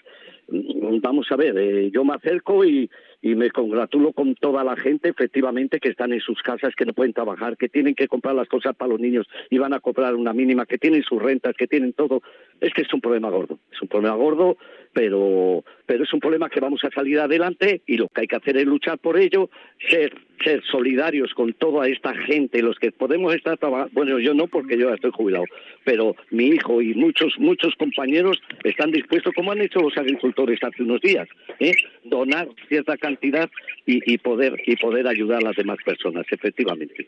[0.50, 2.90] mm, vamos a ver, eh, yo me acerco y,
[3.22, 6.94] y me congratulo con toda la gente, efectivamente, que están en sus casas, que no
[6.94, 10.16] pueden trabajar, que tienen que comprar las cosas para los niños y van a comprar
[10.16, 12.22] una mínima, que tienen sus rentas, que tienen todo.
[12.62, 14.58] Es que es un problema gordo, es un problema gordo,
[14.94, 18.36] pero, pero es un problema que vamos a salir adelante y lo que hay que
[18.36, 19.50] hacer es luchar por ello,
[19.90, 20.14] ser,
[20.44, 24.78] ser solidarios con toda esta gente, los que podemos estar trabajando, bueno, yo no porque
[24.78, 25.46] yo ya estoy jubilado,
[25.84, 30.84] pero mi hijo y muchos, muchos compañeros están dispuestos, como han hecho los agricultores hace
[30.84, 31.28] unos días,
[31.60, 31.74] ¿eh?
[32.04, 33.50] donar cierta cantidad
[33.86, 37.08] y, y, poder, y poder ayudar a las demás personas, efectivamente.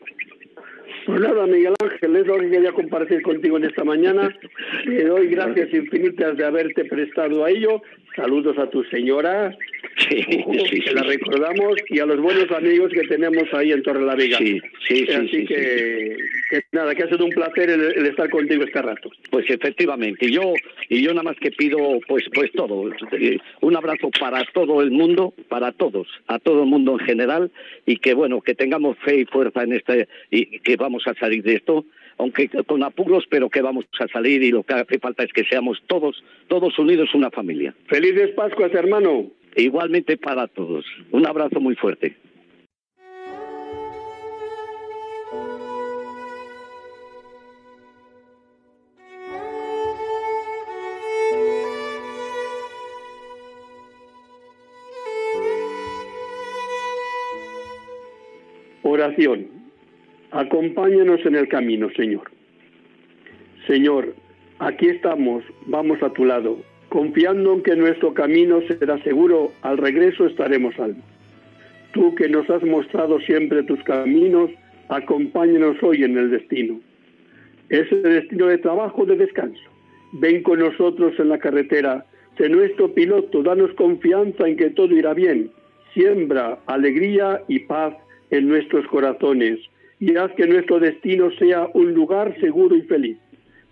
[1.06, 4.36] Pues nada, Miguel Ángel, es lo que quería compartir contigo en esta mañana.
[4.84, 7.82] Te doy gracias infinitas de haberte prestado a ello.
[8.16, 9.56] Saludos a tu señora,
[9.96, 10.20] sí,
[10.70, 14.16] sí, que la recordamos, y a los buenos amigos que tenemos ahí en Torre la
[14.16, 14.38] Vega.
[14.38, 15.12] Sí, sí, sí.
[15.12, 16.16] Así que,
[16.72, 19.10] nada, que ha sido un placer el, estar contigo este rato.
[19.30, 20.54] Pues efectivamente, y yo,
[20.88, 24.90] y yo nada más que pido, pues, pues todo, eh, un abrazo para todo el
[24.90, 27.50] mundo, para todos, a todo el mundo en general,
[27.86, 31.44] y que bueno, que tengamos fe y fuerza en este, y que vamos a salir
[31.44, 31.84] de esto,
[32.20, 35.44] aunque con apuros, pero que vamos a salir y lo que hace falta es que
[35.44, 37.74] seamos todos, todos unidos una familia.
[37.86, 39.30] Felices Pascuas, hermano.
[39.56, 40.84] Igualmente para todos.
[41.10, 42.16] Un abrazo muy fuerte.
[58.82, 59.59] Oración.
[60.32, 62.30] Acompáñanos en el camino, Señor.
[63.66, 64.14] Señor,
[64.60, 66.58] aquí estamos, vamos a tu lado,
[66.88, 71.02] confiando en que nuestro camino será seguro, al regreso estaremos salvos.
[71.92, 74.50] Tú que nos has mostrado siempre tus caminos,
[74.88, 76.80] acompáñanos hoy en el destino.
[77.68, 79.62] Ese destino de trabajo, de descanso.
[80.12, 82.06] Ven con nosotros en la carretera,
[82.38, 85.50] sé nuestro piloto, danos confianza en que todo irá bien.
[85.92, 87.94] Siembra alegría y paz
[88.30, 89.58] en nuestros corazones
[90.00, 93.18] y haz que nuestro destino sea un lugar seguro y feliz,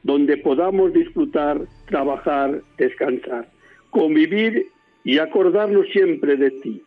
[0.03, 3.49] donde podamos disfrutar, trabajar, descansar,
[3.91, 4.67] convivir
[5.05, 6.83] y acordarnos siempre de ti.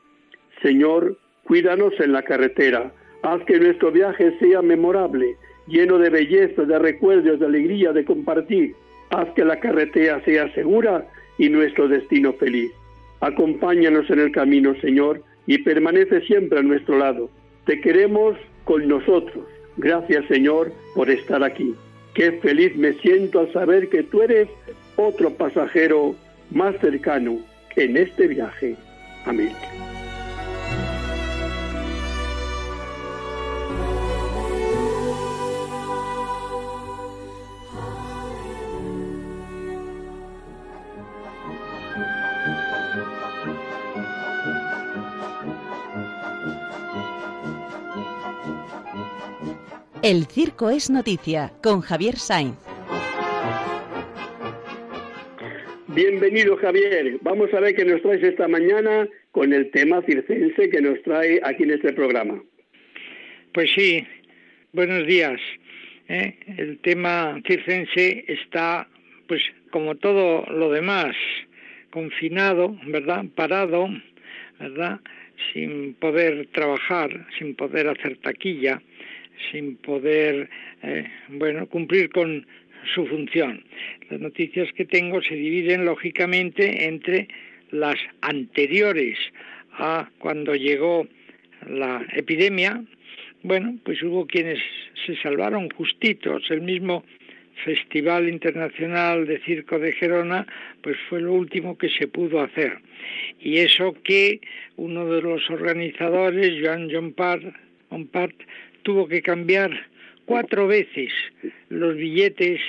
[0.61, 5.35] Señor, cuídanos en la carretera, haz que nuestro viaje sea memorable,
[5.67, 8.75] lleno de belleza, de recuerdos, de alegría, de compartir.
[9.09, 11.07] Haz que la carretera sea segura
[11.39, 12.71] y nuestro destino feliz.
[13.21, 17.29] Acompáñanos en el camino, Señor, y permanece siempre a nuestro lado.
[17.65, 19.45] Te queremos con nosotros.
[19.77, 21.75] Gracias Señor por estar aquí.
[22.13, 24.49] Qué feliz me siento al saber que tú eres
[24.97, 26.15] otro pasajero
[26.51, 27.39] más cercano
[27.75, 28.75] en este viaje.
[29.25, 29.53] Amén.
[50.03, 52.57] El Circo es Noticia con Javier Sainz.
[55.89, 57.19] Bienvenido Javier.
[57.21, 61.39] Vamos a ver qué nos traes esta mañana con el tema circense que nos trae
[61.43, 62.41] aquí en este programa.
[63.53, 64.03] Pues sí,
[64.73, 65.39] buenos días.
[66.07, 66.35] ¿eh?
[66.57, 68.87] El tema circense está,
[69.27, 71.15] pues como todo lo demás,
[71.91, 73.25] confinado, ¿verdad?
[73.35, 73.87] Parado,
[74.59, 74.99] ¿verdad?
[75.53, 78.81] Sin poder trabajar, sin poder hacer taquilla
[79.51, 80.49] sin poder
[80.83, 82.45] eh, bueno cumplir con
[82.93, 83.63] su función.
[84.09, 87.27] Las noticias que tengo se dividen lógicamente entre
[87.71, 89.17] las anteriores
[89.73, 91.07] a cuando llegó
[91.67, 92.83] la epidemia.
[93.43, 94.59] Bueno, pues hubo quienes
[95.05, 96.43] se salvaron justitos.
[96.49, 97.03] El mismo
[97.63, 100.47] Festival Internacional de Circo de Gerona,
[100.81, 102.79] pues fue lo último que se pudo hacer.
[103.39, 104.41] Y eso que
[104.77, 108.33] uno de los organizadores, Joan John Part,
[108.83, 109.71] tuvo que cambiar
[110.25, 111.11] cuatro veces
[111.69, 112.59] los billetes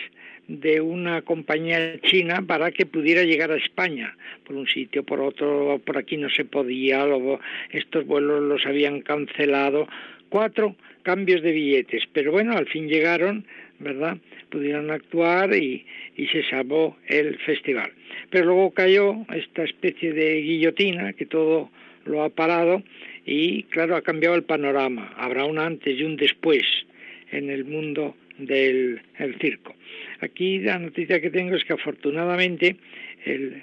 [0.48, 5.80] de una compañía china para que pudiera llegar a España, por un sitio, por otro,
[5.84, 7.40] por aquí no se podía, luego
[7.70, 9.88] estos vuelos los habían cancelado,
[10.28, 13.46] cuatro cambios de billetes, pero bueno, al fin llegaron,
[13.78, 14.18] ¿verdad?
[14.50, 15.86] Pudieron actuar y,
[16.16, 17.92] y se salvó el festival.
[18.30, 21.70] Pero luego cayó esta especie de guillotina que todo
[22.04, 22.82] lo ha parado
[23.24, 25.12] y claro, ha cambiado el panorama.
[25.16, 26.62] Habrá un antes y un después
[27.30, 29.00] en el mundo del
[29.40, 29.74] circo.
[30.20, 32.76] Aquí la noticia que tengo es que afortunadamente
[33.24, 33.62] el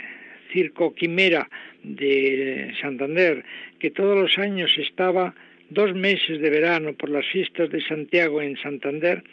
[0.51, 1.49] circo Quimera
[1.83, 3.43] de Santander,
[3.79, 5.35] que todos los años estaba
[5.69, 9.23] dos meses de verano por las fiestas de Santiago en Santander,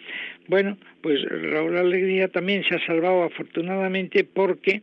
[0.49, 4.83] bueno, pues Raúl Alegría también se ha salvado afortunadamente porque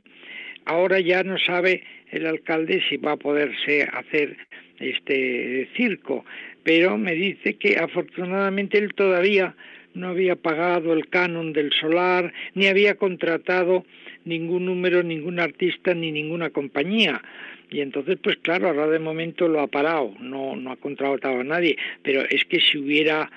[0.65, 1.83] ahora ya no sabe
[2.13, 4.37] el alcalde si va a poderse hacer
[4.79, 6.25] este circo,
[6.63, 9.55] pero me dice que afortunadamente él todavía
[9.93, 13.85] no había pagado el canon del solar, ni había contratado
[14.25, 17.21] ningún número, ningún artista, ni ninguna compañía.
[17.69, 21.43] Y entonces, pues claro, ahora de momento lo ha parado, no, no ha contratado a
[21.43, 23.31] nadie, pero es que si hubiera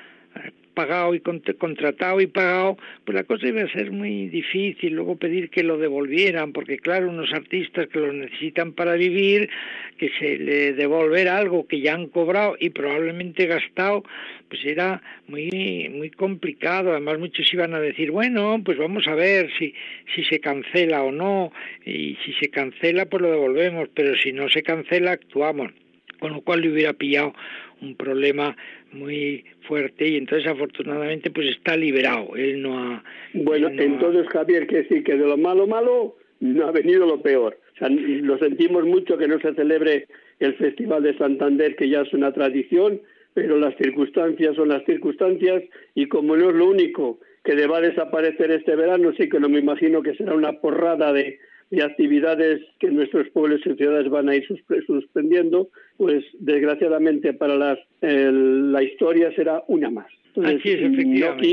[0.76, 5.48] pagado y contratado y pagado, pues la cosa iba a ser muy difícil, luego pedir
[5.48, 9.48] que lo devolvieran, porque claro, unos artistas que lo necesitan para vivir,
[9.96, 14.04] que se le devolver algo que ya han cobrado y probablemente gastado,
[14.50, 19.50] pues era muy muy complicado, además muchos iban a decir, bueno, pues vamos a ver
[19.58, 19.72] si
[20.14, 21.52] si se cancela o no,
[21.86, 25.72] y si se cancela pues lo devolvemos, pero si no se cancela actuamos
[26.18, 27.34] con lo cual le hubiera pillado
[27.80, 28.56] un problema
[28.96, 32.34] muy fuerte y entonces afortunadamente pues está liberado.
[32.36, 36.72] Él no ha bueno entonces Javier que sí que de lo malo malo no ha
[36.72, 37.58] venido lo peor.
[37.74, 40.06] O sea, lo sentimos mucho que no se celebre
[40.40, 43.00] el Festival de Santander que ya es una tradición
[43.34, 45.62] pero las circunstancias son las circunstancias
[45.94, 49.58] y como no es lo único que deba desaparecer este verano sí que no me
[49.58, 51.38] imagino que será una porrada de
[51.70, 54.46] y actividades que nuestros pueblos y ciudades van a ir
[54.86, 60.06] suspendiendo, pues desgraciadamente para las, la historia será una más.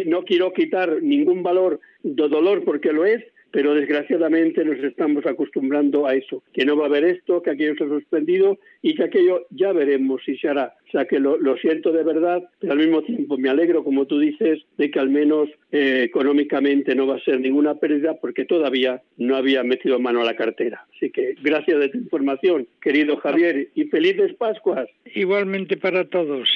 [0.05, 3.23] no, quiero quitar ningún valor de dolor porque lo es,
[3.53, 7.75] pero desgraciadamente nos estamos acostumbrando a eso, que no va a haber esto, que aquello
[7.75, 10.73] se ha suspendido y que aquello ya veremos si se hará.
[10.87, 14.17] O sea que lo, siento de verdad, pero al mismo tiempo me alegro, como tú
[14.17, 19.03] dices, de que al menos eh, económicamente no va a ser ninguna pérdida porque todavía
[19.17, 20.87] no había metido mano a la cartera.
[20.95, 24.89] Así que gracias de tu información, querido Javier, y felices Pascuas.
[25.13, 26.49] Igualmente para todos.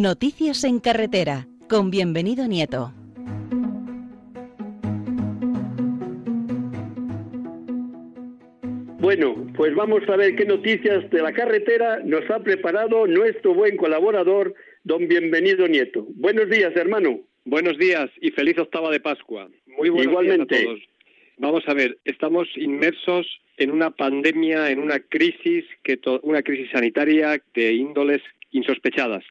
[0.00, 2.92] Noticias en carretera, con bienvenido Nieto.
[9.00, 13.76] Bueno, pues vamos a ver qué noticias de la carretera nos ha preparado nuestro buen
[13.76, 16.06] colaborador, don Bienvenido Nieto.
[16.14, 17.18] Buenos días, hermano.
[17.44, 19.48] Buenos días y feliz octava de Pascua.
[19.66, 20.58] Muy buenos Igualmente.
[20.58, 20.80] días a todos.
[21.38, 23.26] Vamos a ver, estamos inmersos
[23.56, 28.22] en una pandemia, en una crisis, que una crisis sanitaria de índoles
[28.52, 29.24] insospechadas.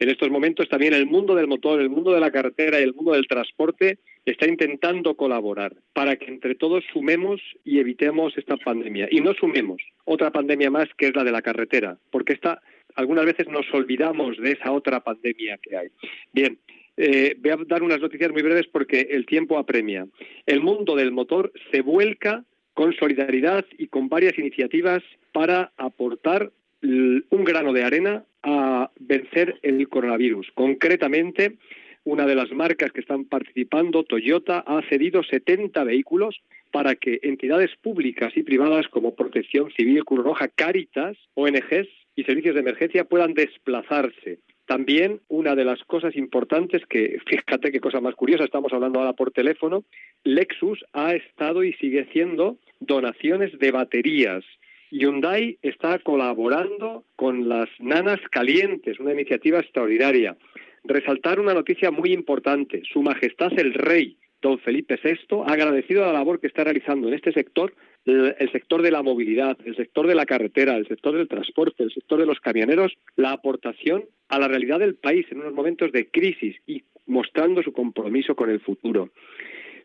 [0.00, 2.94] En estos momentos también el mundo del motor, el mundo de la carretera y el
[2.94, 9.08] mundo del transporte está intentando colaborar para que entre todos sumemos y evitemos esta pandemia.
[9.10, 12.62] Y no sumemos otra pandemia más que es la de la carretera, porque esta
[12.94, 15.88] algunas veces nos olvidamos de esa otra pandemia que hay.
[16.32, 16.58] Bien,
[16.96, 20.06] eh, voy a dar unas noticias muy breves porque el tiempo apremia.
[20.46, 22.44] El mundo del motor se vuelca
[22.74, 26.50] con solidaridad y con varias iniciativas para aportar
[26.82, 30.50] un grano de arena a vencer el coronavirus.
[30.54, 31.56] Concretamente,
[32.04, 37.70] una de las marcas que están participando, Toyota, ha cedido 70 vehículos para que entidades
[37.82, 43.34] públicas y privadas como Protección Civil, Cruz Roja, Cáritas, ONGs y servicios de emergencia puedan
[43.34, 44.38] desplazarse.
[44.66, 49.14] También una de las cosas importantes que, fíjate qué cosa más curiosa, estamos hablando ahora
[49.14, 49.84] por teléfono,
[50.24, 54.44] Lexus ha estado y sigue haciendo donaciones de baterías
[54.90, 60.36] Hyundai está colaborando con las Nanas Calientes, una iniciativa extraordinaria.
[60.84, 62.82] Resaltar una noticia muy importante.
[62.90, 67.14] Su Majestad el Rey, don Felipe VI, ha agradecido la labor que está realizando en
[67.14, 67.74] este sector,
[68.06, 71.92] el sector de la movilidad, el sector de la carretera, el sector del transporte, el
[71.92, 76.08] sector de los camioneros, la aportación a la realidad del país en unos momentos de
[76.08, 79.10] crisis y mostrando su compromiso con el futuro.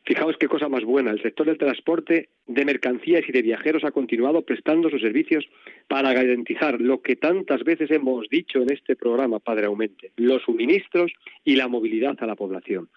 [0.06, 1.12] Fijaos qué cosa más buena.
[1.12, 5.46] El sector del transporte de mercancías y de viajeros ha continuado prestando sus servicios
[5.88, 11.14] para garantizar lo que tantas veces hemos dicho en este programa, Padre Aumente, los suministros
[11.46, 12.90] y la movilidad a la población.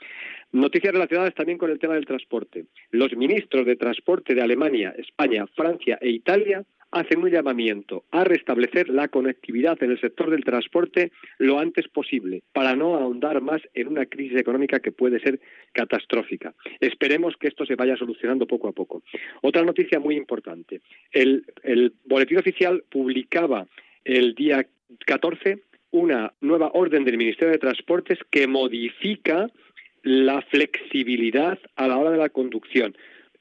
[0.50, 2.66] Noticias relacionadas también con el tema del transporte.
[2.90, 8.88] Los ministros de Transporte de Alemania, España, Francia e Italia hacen un llamamiento a restablecer
[8.88, 13.88] la conectividad en el sector del transporte lo antes posible para no ahondar más en
[13.88, 15.40] una crisis económica que puede ser
[15.72, 16.54] catastrófica.
[16.80, 19.02] Esperemos que esto se vaya solucionando poco a poco.
[19.42, 20.80] Otra noticia muy importante.
[21.12, 23.66] El, el boletín oficial publicaba
[24.04, 24.66] el día
[25.06, 29.50] 14 una nueva orden del Ministerio de Transportes que modifica
[30.02, 32.96] la flexibilidad a la hora de la conducción.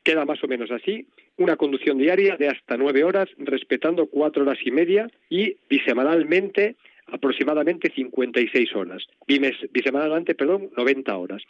[0.05, 4.59] Queda más o menos así, una conducción diaria de hasta nueve horas, respetando cuatro horas
[4.63, 6.75] y media y bisemanalmente
[7.07, 9.03] aproximadamente 56 horas.
[9.27, 11.41] Bisemanalmente, perdón, 90 horas.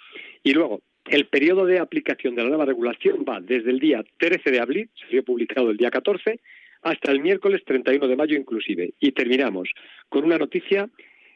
[0.41, 4.49] Y luego, el periodo de aplicación de la nueva regulación va desde el día 13
[4.49, 6.39] de abril, se había publicado el día 14,
[6.81, 8.93] hasta el miércoles 31 de mayo inclusive.
[9.01, 9.69] Y terminamos
[10.07, 10.89] con una noticia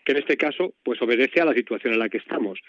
[0.10, 2.60] que en este caso pues obedece a la situación en la que estamos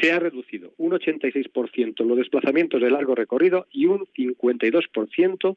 [0.00, 5.56] se ha reducido un 86% los desplazamientos de largo recorrido y un 52%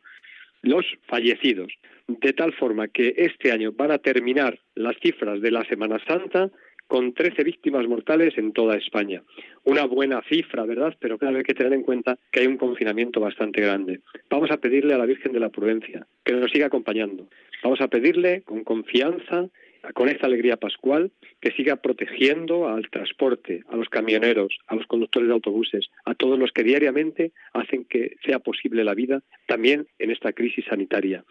[0.61, 1.73] los fallecidos,
[2.07, 6.51] de tal forma que este año van a terminar las cifras de la Semana Santa
[6.85, 9.23] con 13 víctimas mortales en toda España.
[9.63, 10.95] Una buena cifra, ¿verdad?
[10.99, 14.01] Pero claro, hay que tener en cuenta que hay un confinamiento bastante grande.
[14.29, 17.27] Vamos a pedirle a la Virgen de la Prudencia que nos siga acompañando.
[17.63, 19.49] Vamos a pedirle con confianza
[19.93, 25.27] con esta alegría pascual, que siga protegiendo al transporte, a los camioneros, a los conductores
[25.27, 30.11] de autobuses, a todos los que diariamente hacen que sea posible la vida también en
[30.11, 31.23] esta crisis sanitaria.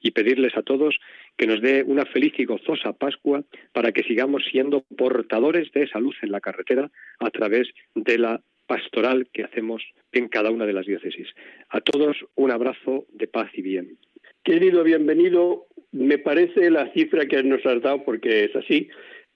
[0.00, 0.98] Y pedirles a todos
[1.36, 6.00] que nos dé una feliz y gozosa Pascua para que sigamos siendo portadores de esa
[6.00, 6.90] luz en la carretera
[7.20, 9.82] a través de la pastoral que hacemos
[10.12, 11.28] en cada una de las diócesis.
[11.70, 13.98] A todos un abrazo de paz y bien.
[14.48, 18.88] Querido, bienvenido me parece la cifra que nos has dado, porque es así,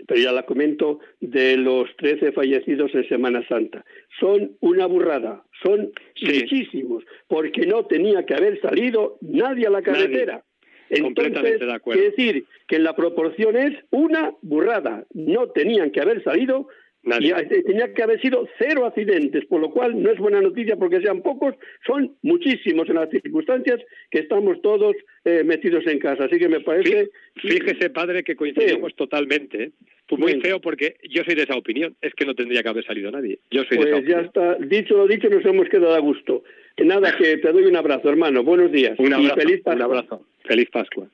[0.09, 3.85] pero ya la comento, de los 13 fallecidos en Semana Santa.
[4.19, 10.45] Son una burrada, son muchísimos, porque no tenía que haber salido nadie a la carretera.
[10.89, 15.05] Entonces, quiere decir que la proporción es una burrada.
[15.13, 16.69] No tenían que haber salido
[17.05, 21.01] y tenía que haber sido cero accidentes, por lo cual no es buena noticia porque
[21.01, 21.55] sean pocos,
[21.87, 23.81] son muchísimos en las circunstancias
[24.11, 24.95] que estamos todos
[25.25, 26.25] eh, metidos en casa.
[26.25, 27.11] Así que me parece.
[27.37, 29.63] Fíjese, padre, que coincidimos totalmente.
[29.65, 29.71] ¿eh?
[30.19, 31.97] muy feo porque yo soy de esa opinión.
[32.03, 33.39] Es que no tendría que haber salido nadie.
[33.51, 34.55] Yo soy pues de esa ya está.
[34.57, 36.45] Dicho lo dicho, nos hemos quedado a gusto.
[36.79, 38.43] Nada, que te doy un abrazo, hermano.
[38.43, 38.99] Buenos días.
[38.99, 39.37] Un abrazo.
[39.37, 39.75] feliz Pascua.
[39.75, 40.27] Un abrazo.
[40.45, 41.09] Feliz Pascua.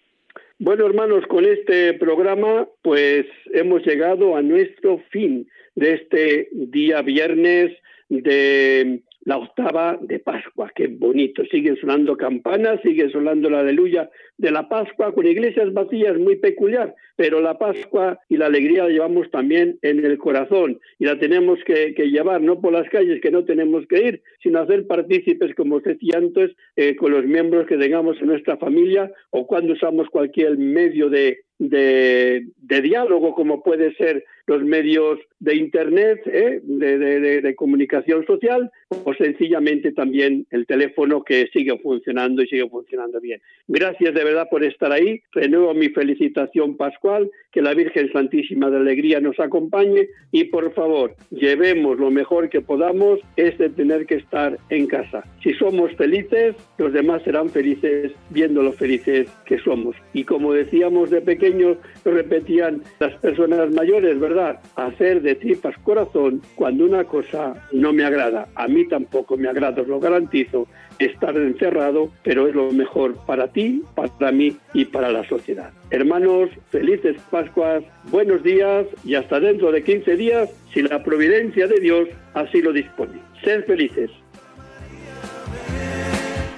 [0.61, 5.47] Bueno, hermanos, con este programa, pues hemos llegado a nuestro fin
[5.77, 7.71] de este día viernes
[8.09, 10.73] de la octava de Pascua.
[10.75, 11.45] Qué bonito.
[11.45, 16.95] Siguen sonando campanas, sigue sonando la aleluya de la Pascua con iglesias vacías, muy peculiar,
[17.17, 21.59] pero la Pascua y la alegría la llevamos también en el corazón y la tenemos
[21.65, 25.77] que, llevar, no por las calles que no tenemos que ir, sino hacer partícipes, como
[25.77, 30.09] os decía antes, eh, con los miembros que tengamos en nuestra familia o cuando usamos
[30.09, 32.47] cualquier medio de, de,
[32.83, 36.61] diálogo, como puede ser los medios de Internet, ¿eh?
[36.63, 38.71] de, comunicación social,
[39.05, 43.41] o sencillamente también el teléfono que sigue funcionando y sigue funcionando bien.
[43.67, 45.21] Gracias de verdad por estar ahí.
[45.33, 51.15] Renuevo mi felicitación pascual, que la Virgen Santísima de Alegría nos acompañe y por favor,
[51.31, 55.25] llevemos lo mejor que podamos, es de tener que estar en casa.
[55.43, 59.97] Si somos felices, los demás serán felices viendo lo felices que somos.
[60.13, 64.61] Y como decíamos de pequeños, lo repetían las personas mayores, ¿verdad?
[64.77, 68.49] Hacer de tripas corazón cuando una cosa no me agrada.
[68.55, 70.67] A mí tampoco me agrada, os lo garantizo
[70.99, 73.83] estar encerrado, pero es lo mejor para ti,
[74.19, 75.71] para mí y para la sociedad.
[75.91, 81.81] Hermanos, felices Pascuas, buenos días y hasta dentro de 15 días, si la providencia de
[81.81, 83.21] Dios así lo dispone.
[83.43, 84.11] Sed felices.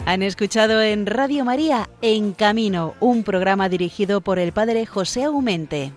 [0.07, 5.93] Han escuchado en Radio María En Camino, un programa dirigido por el Padre José Aumente.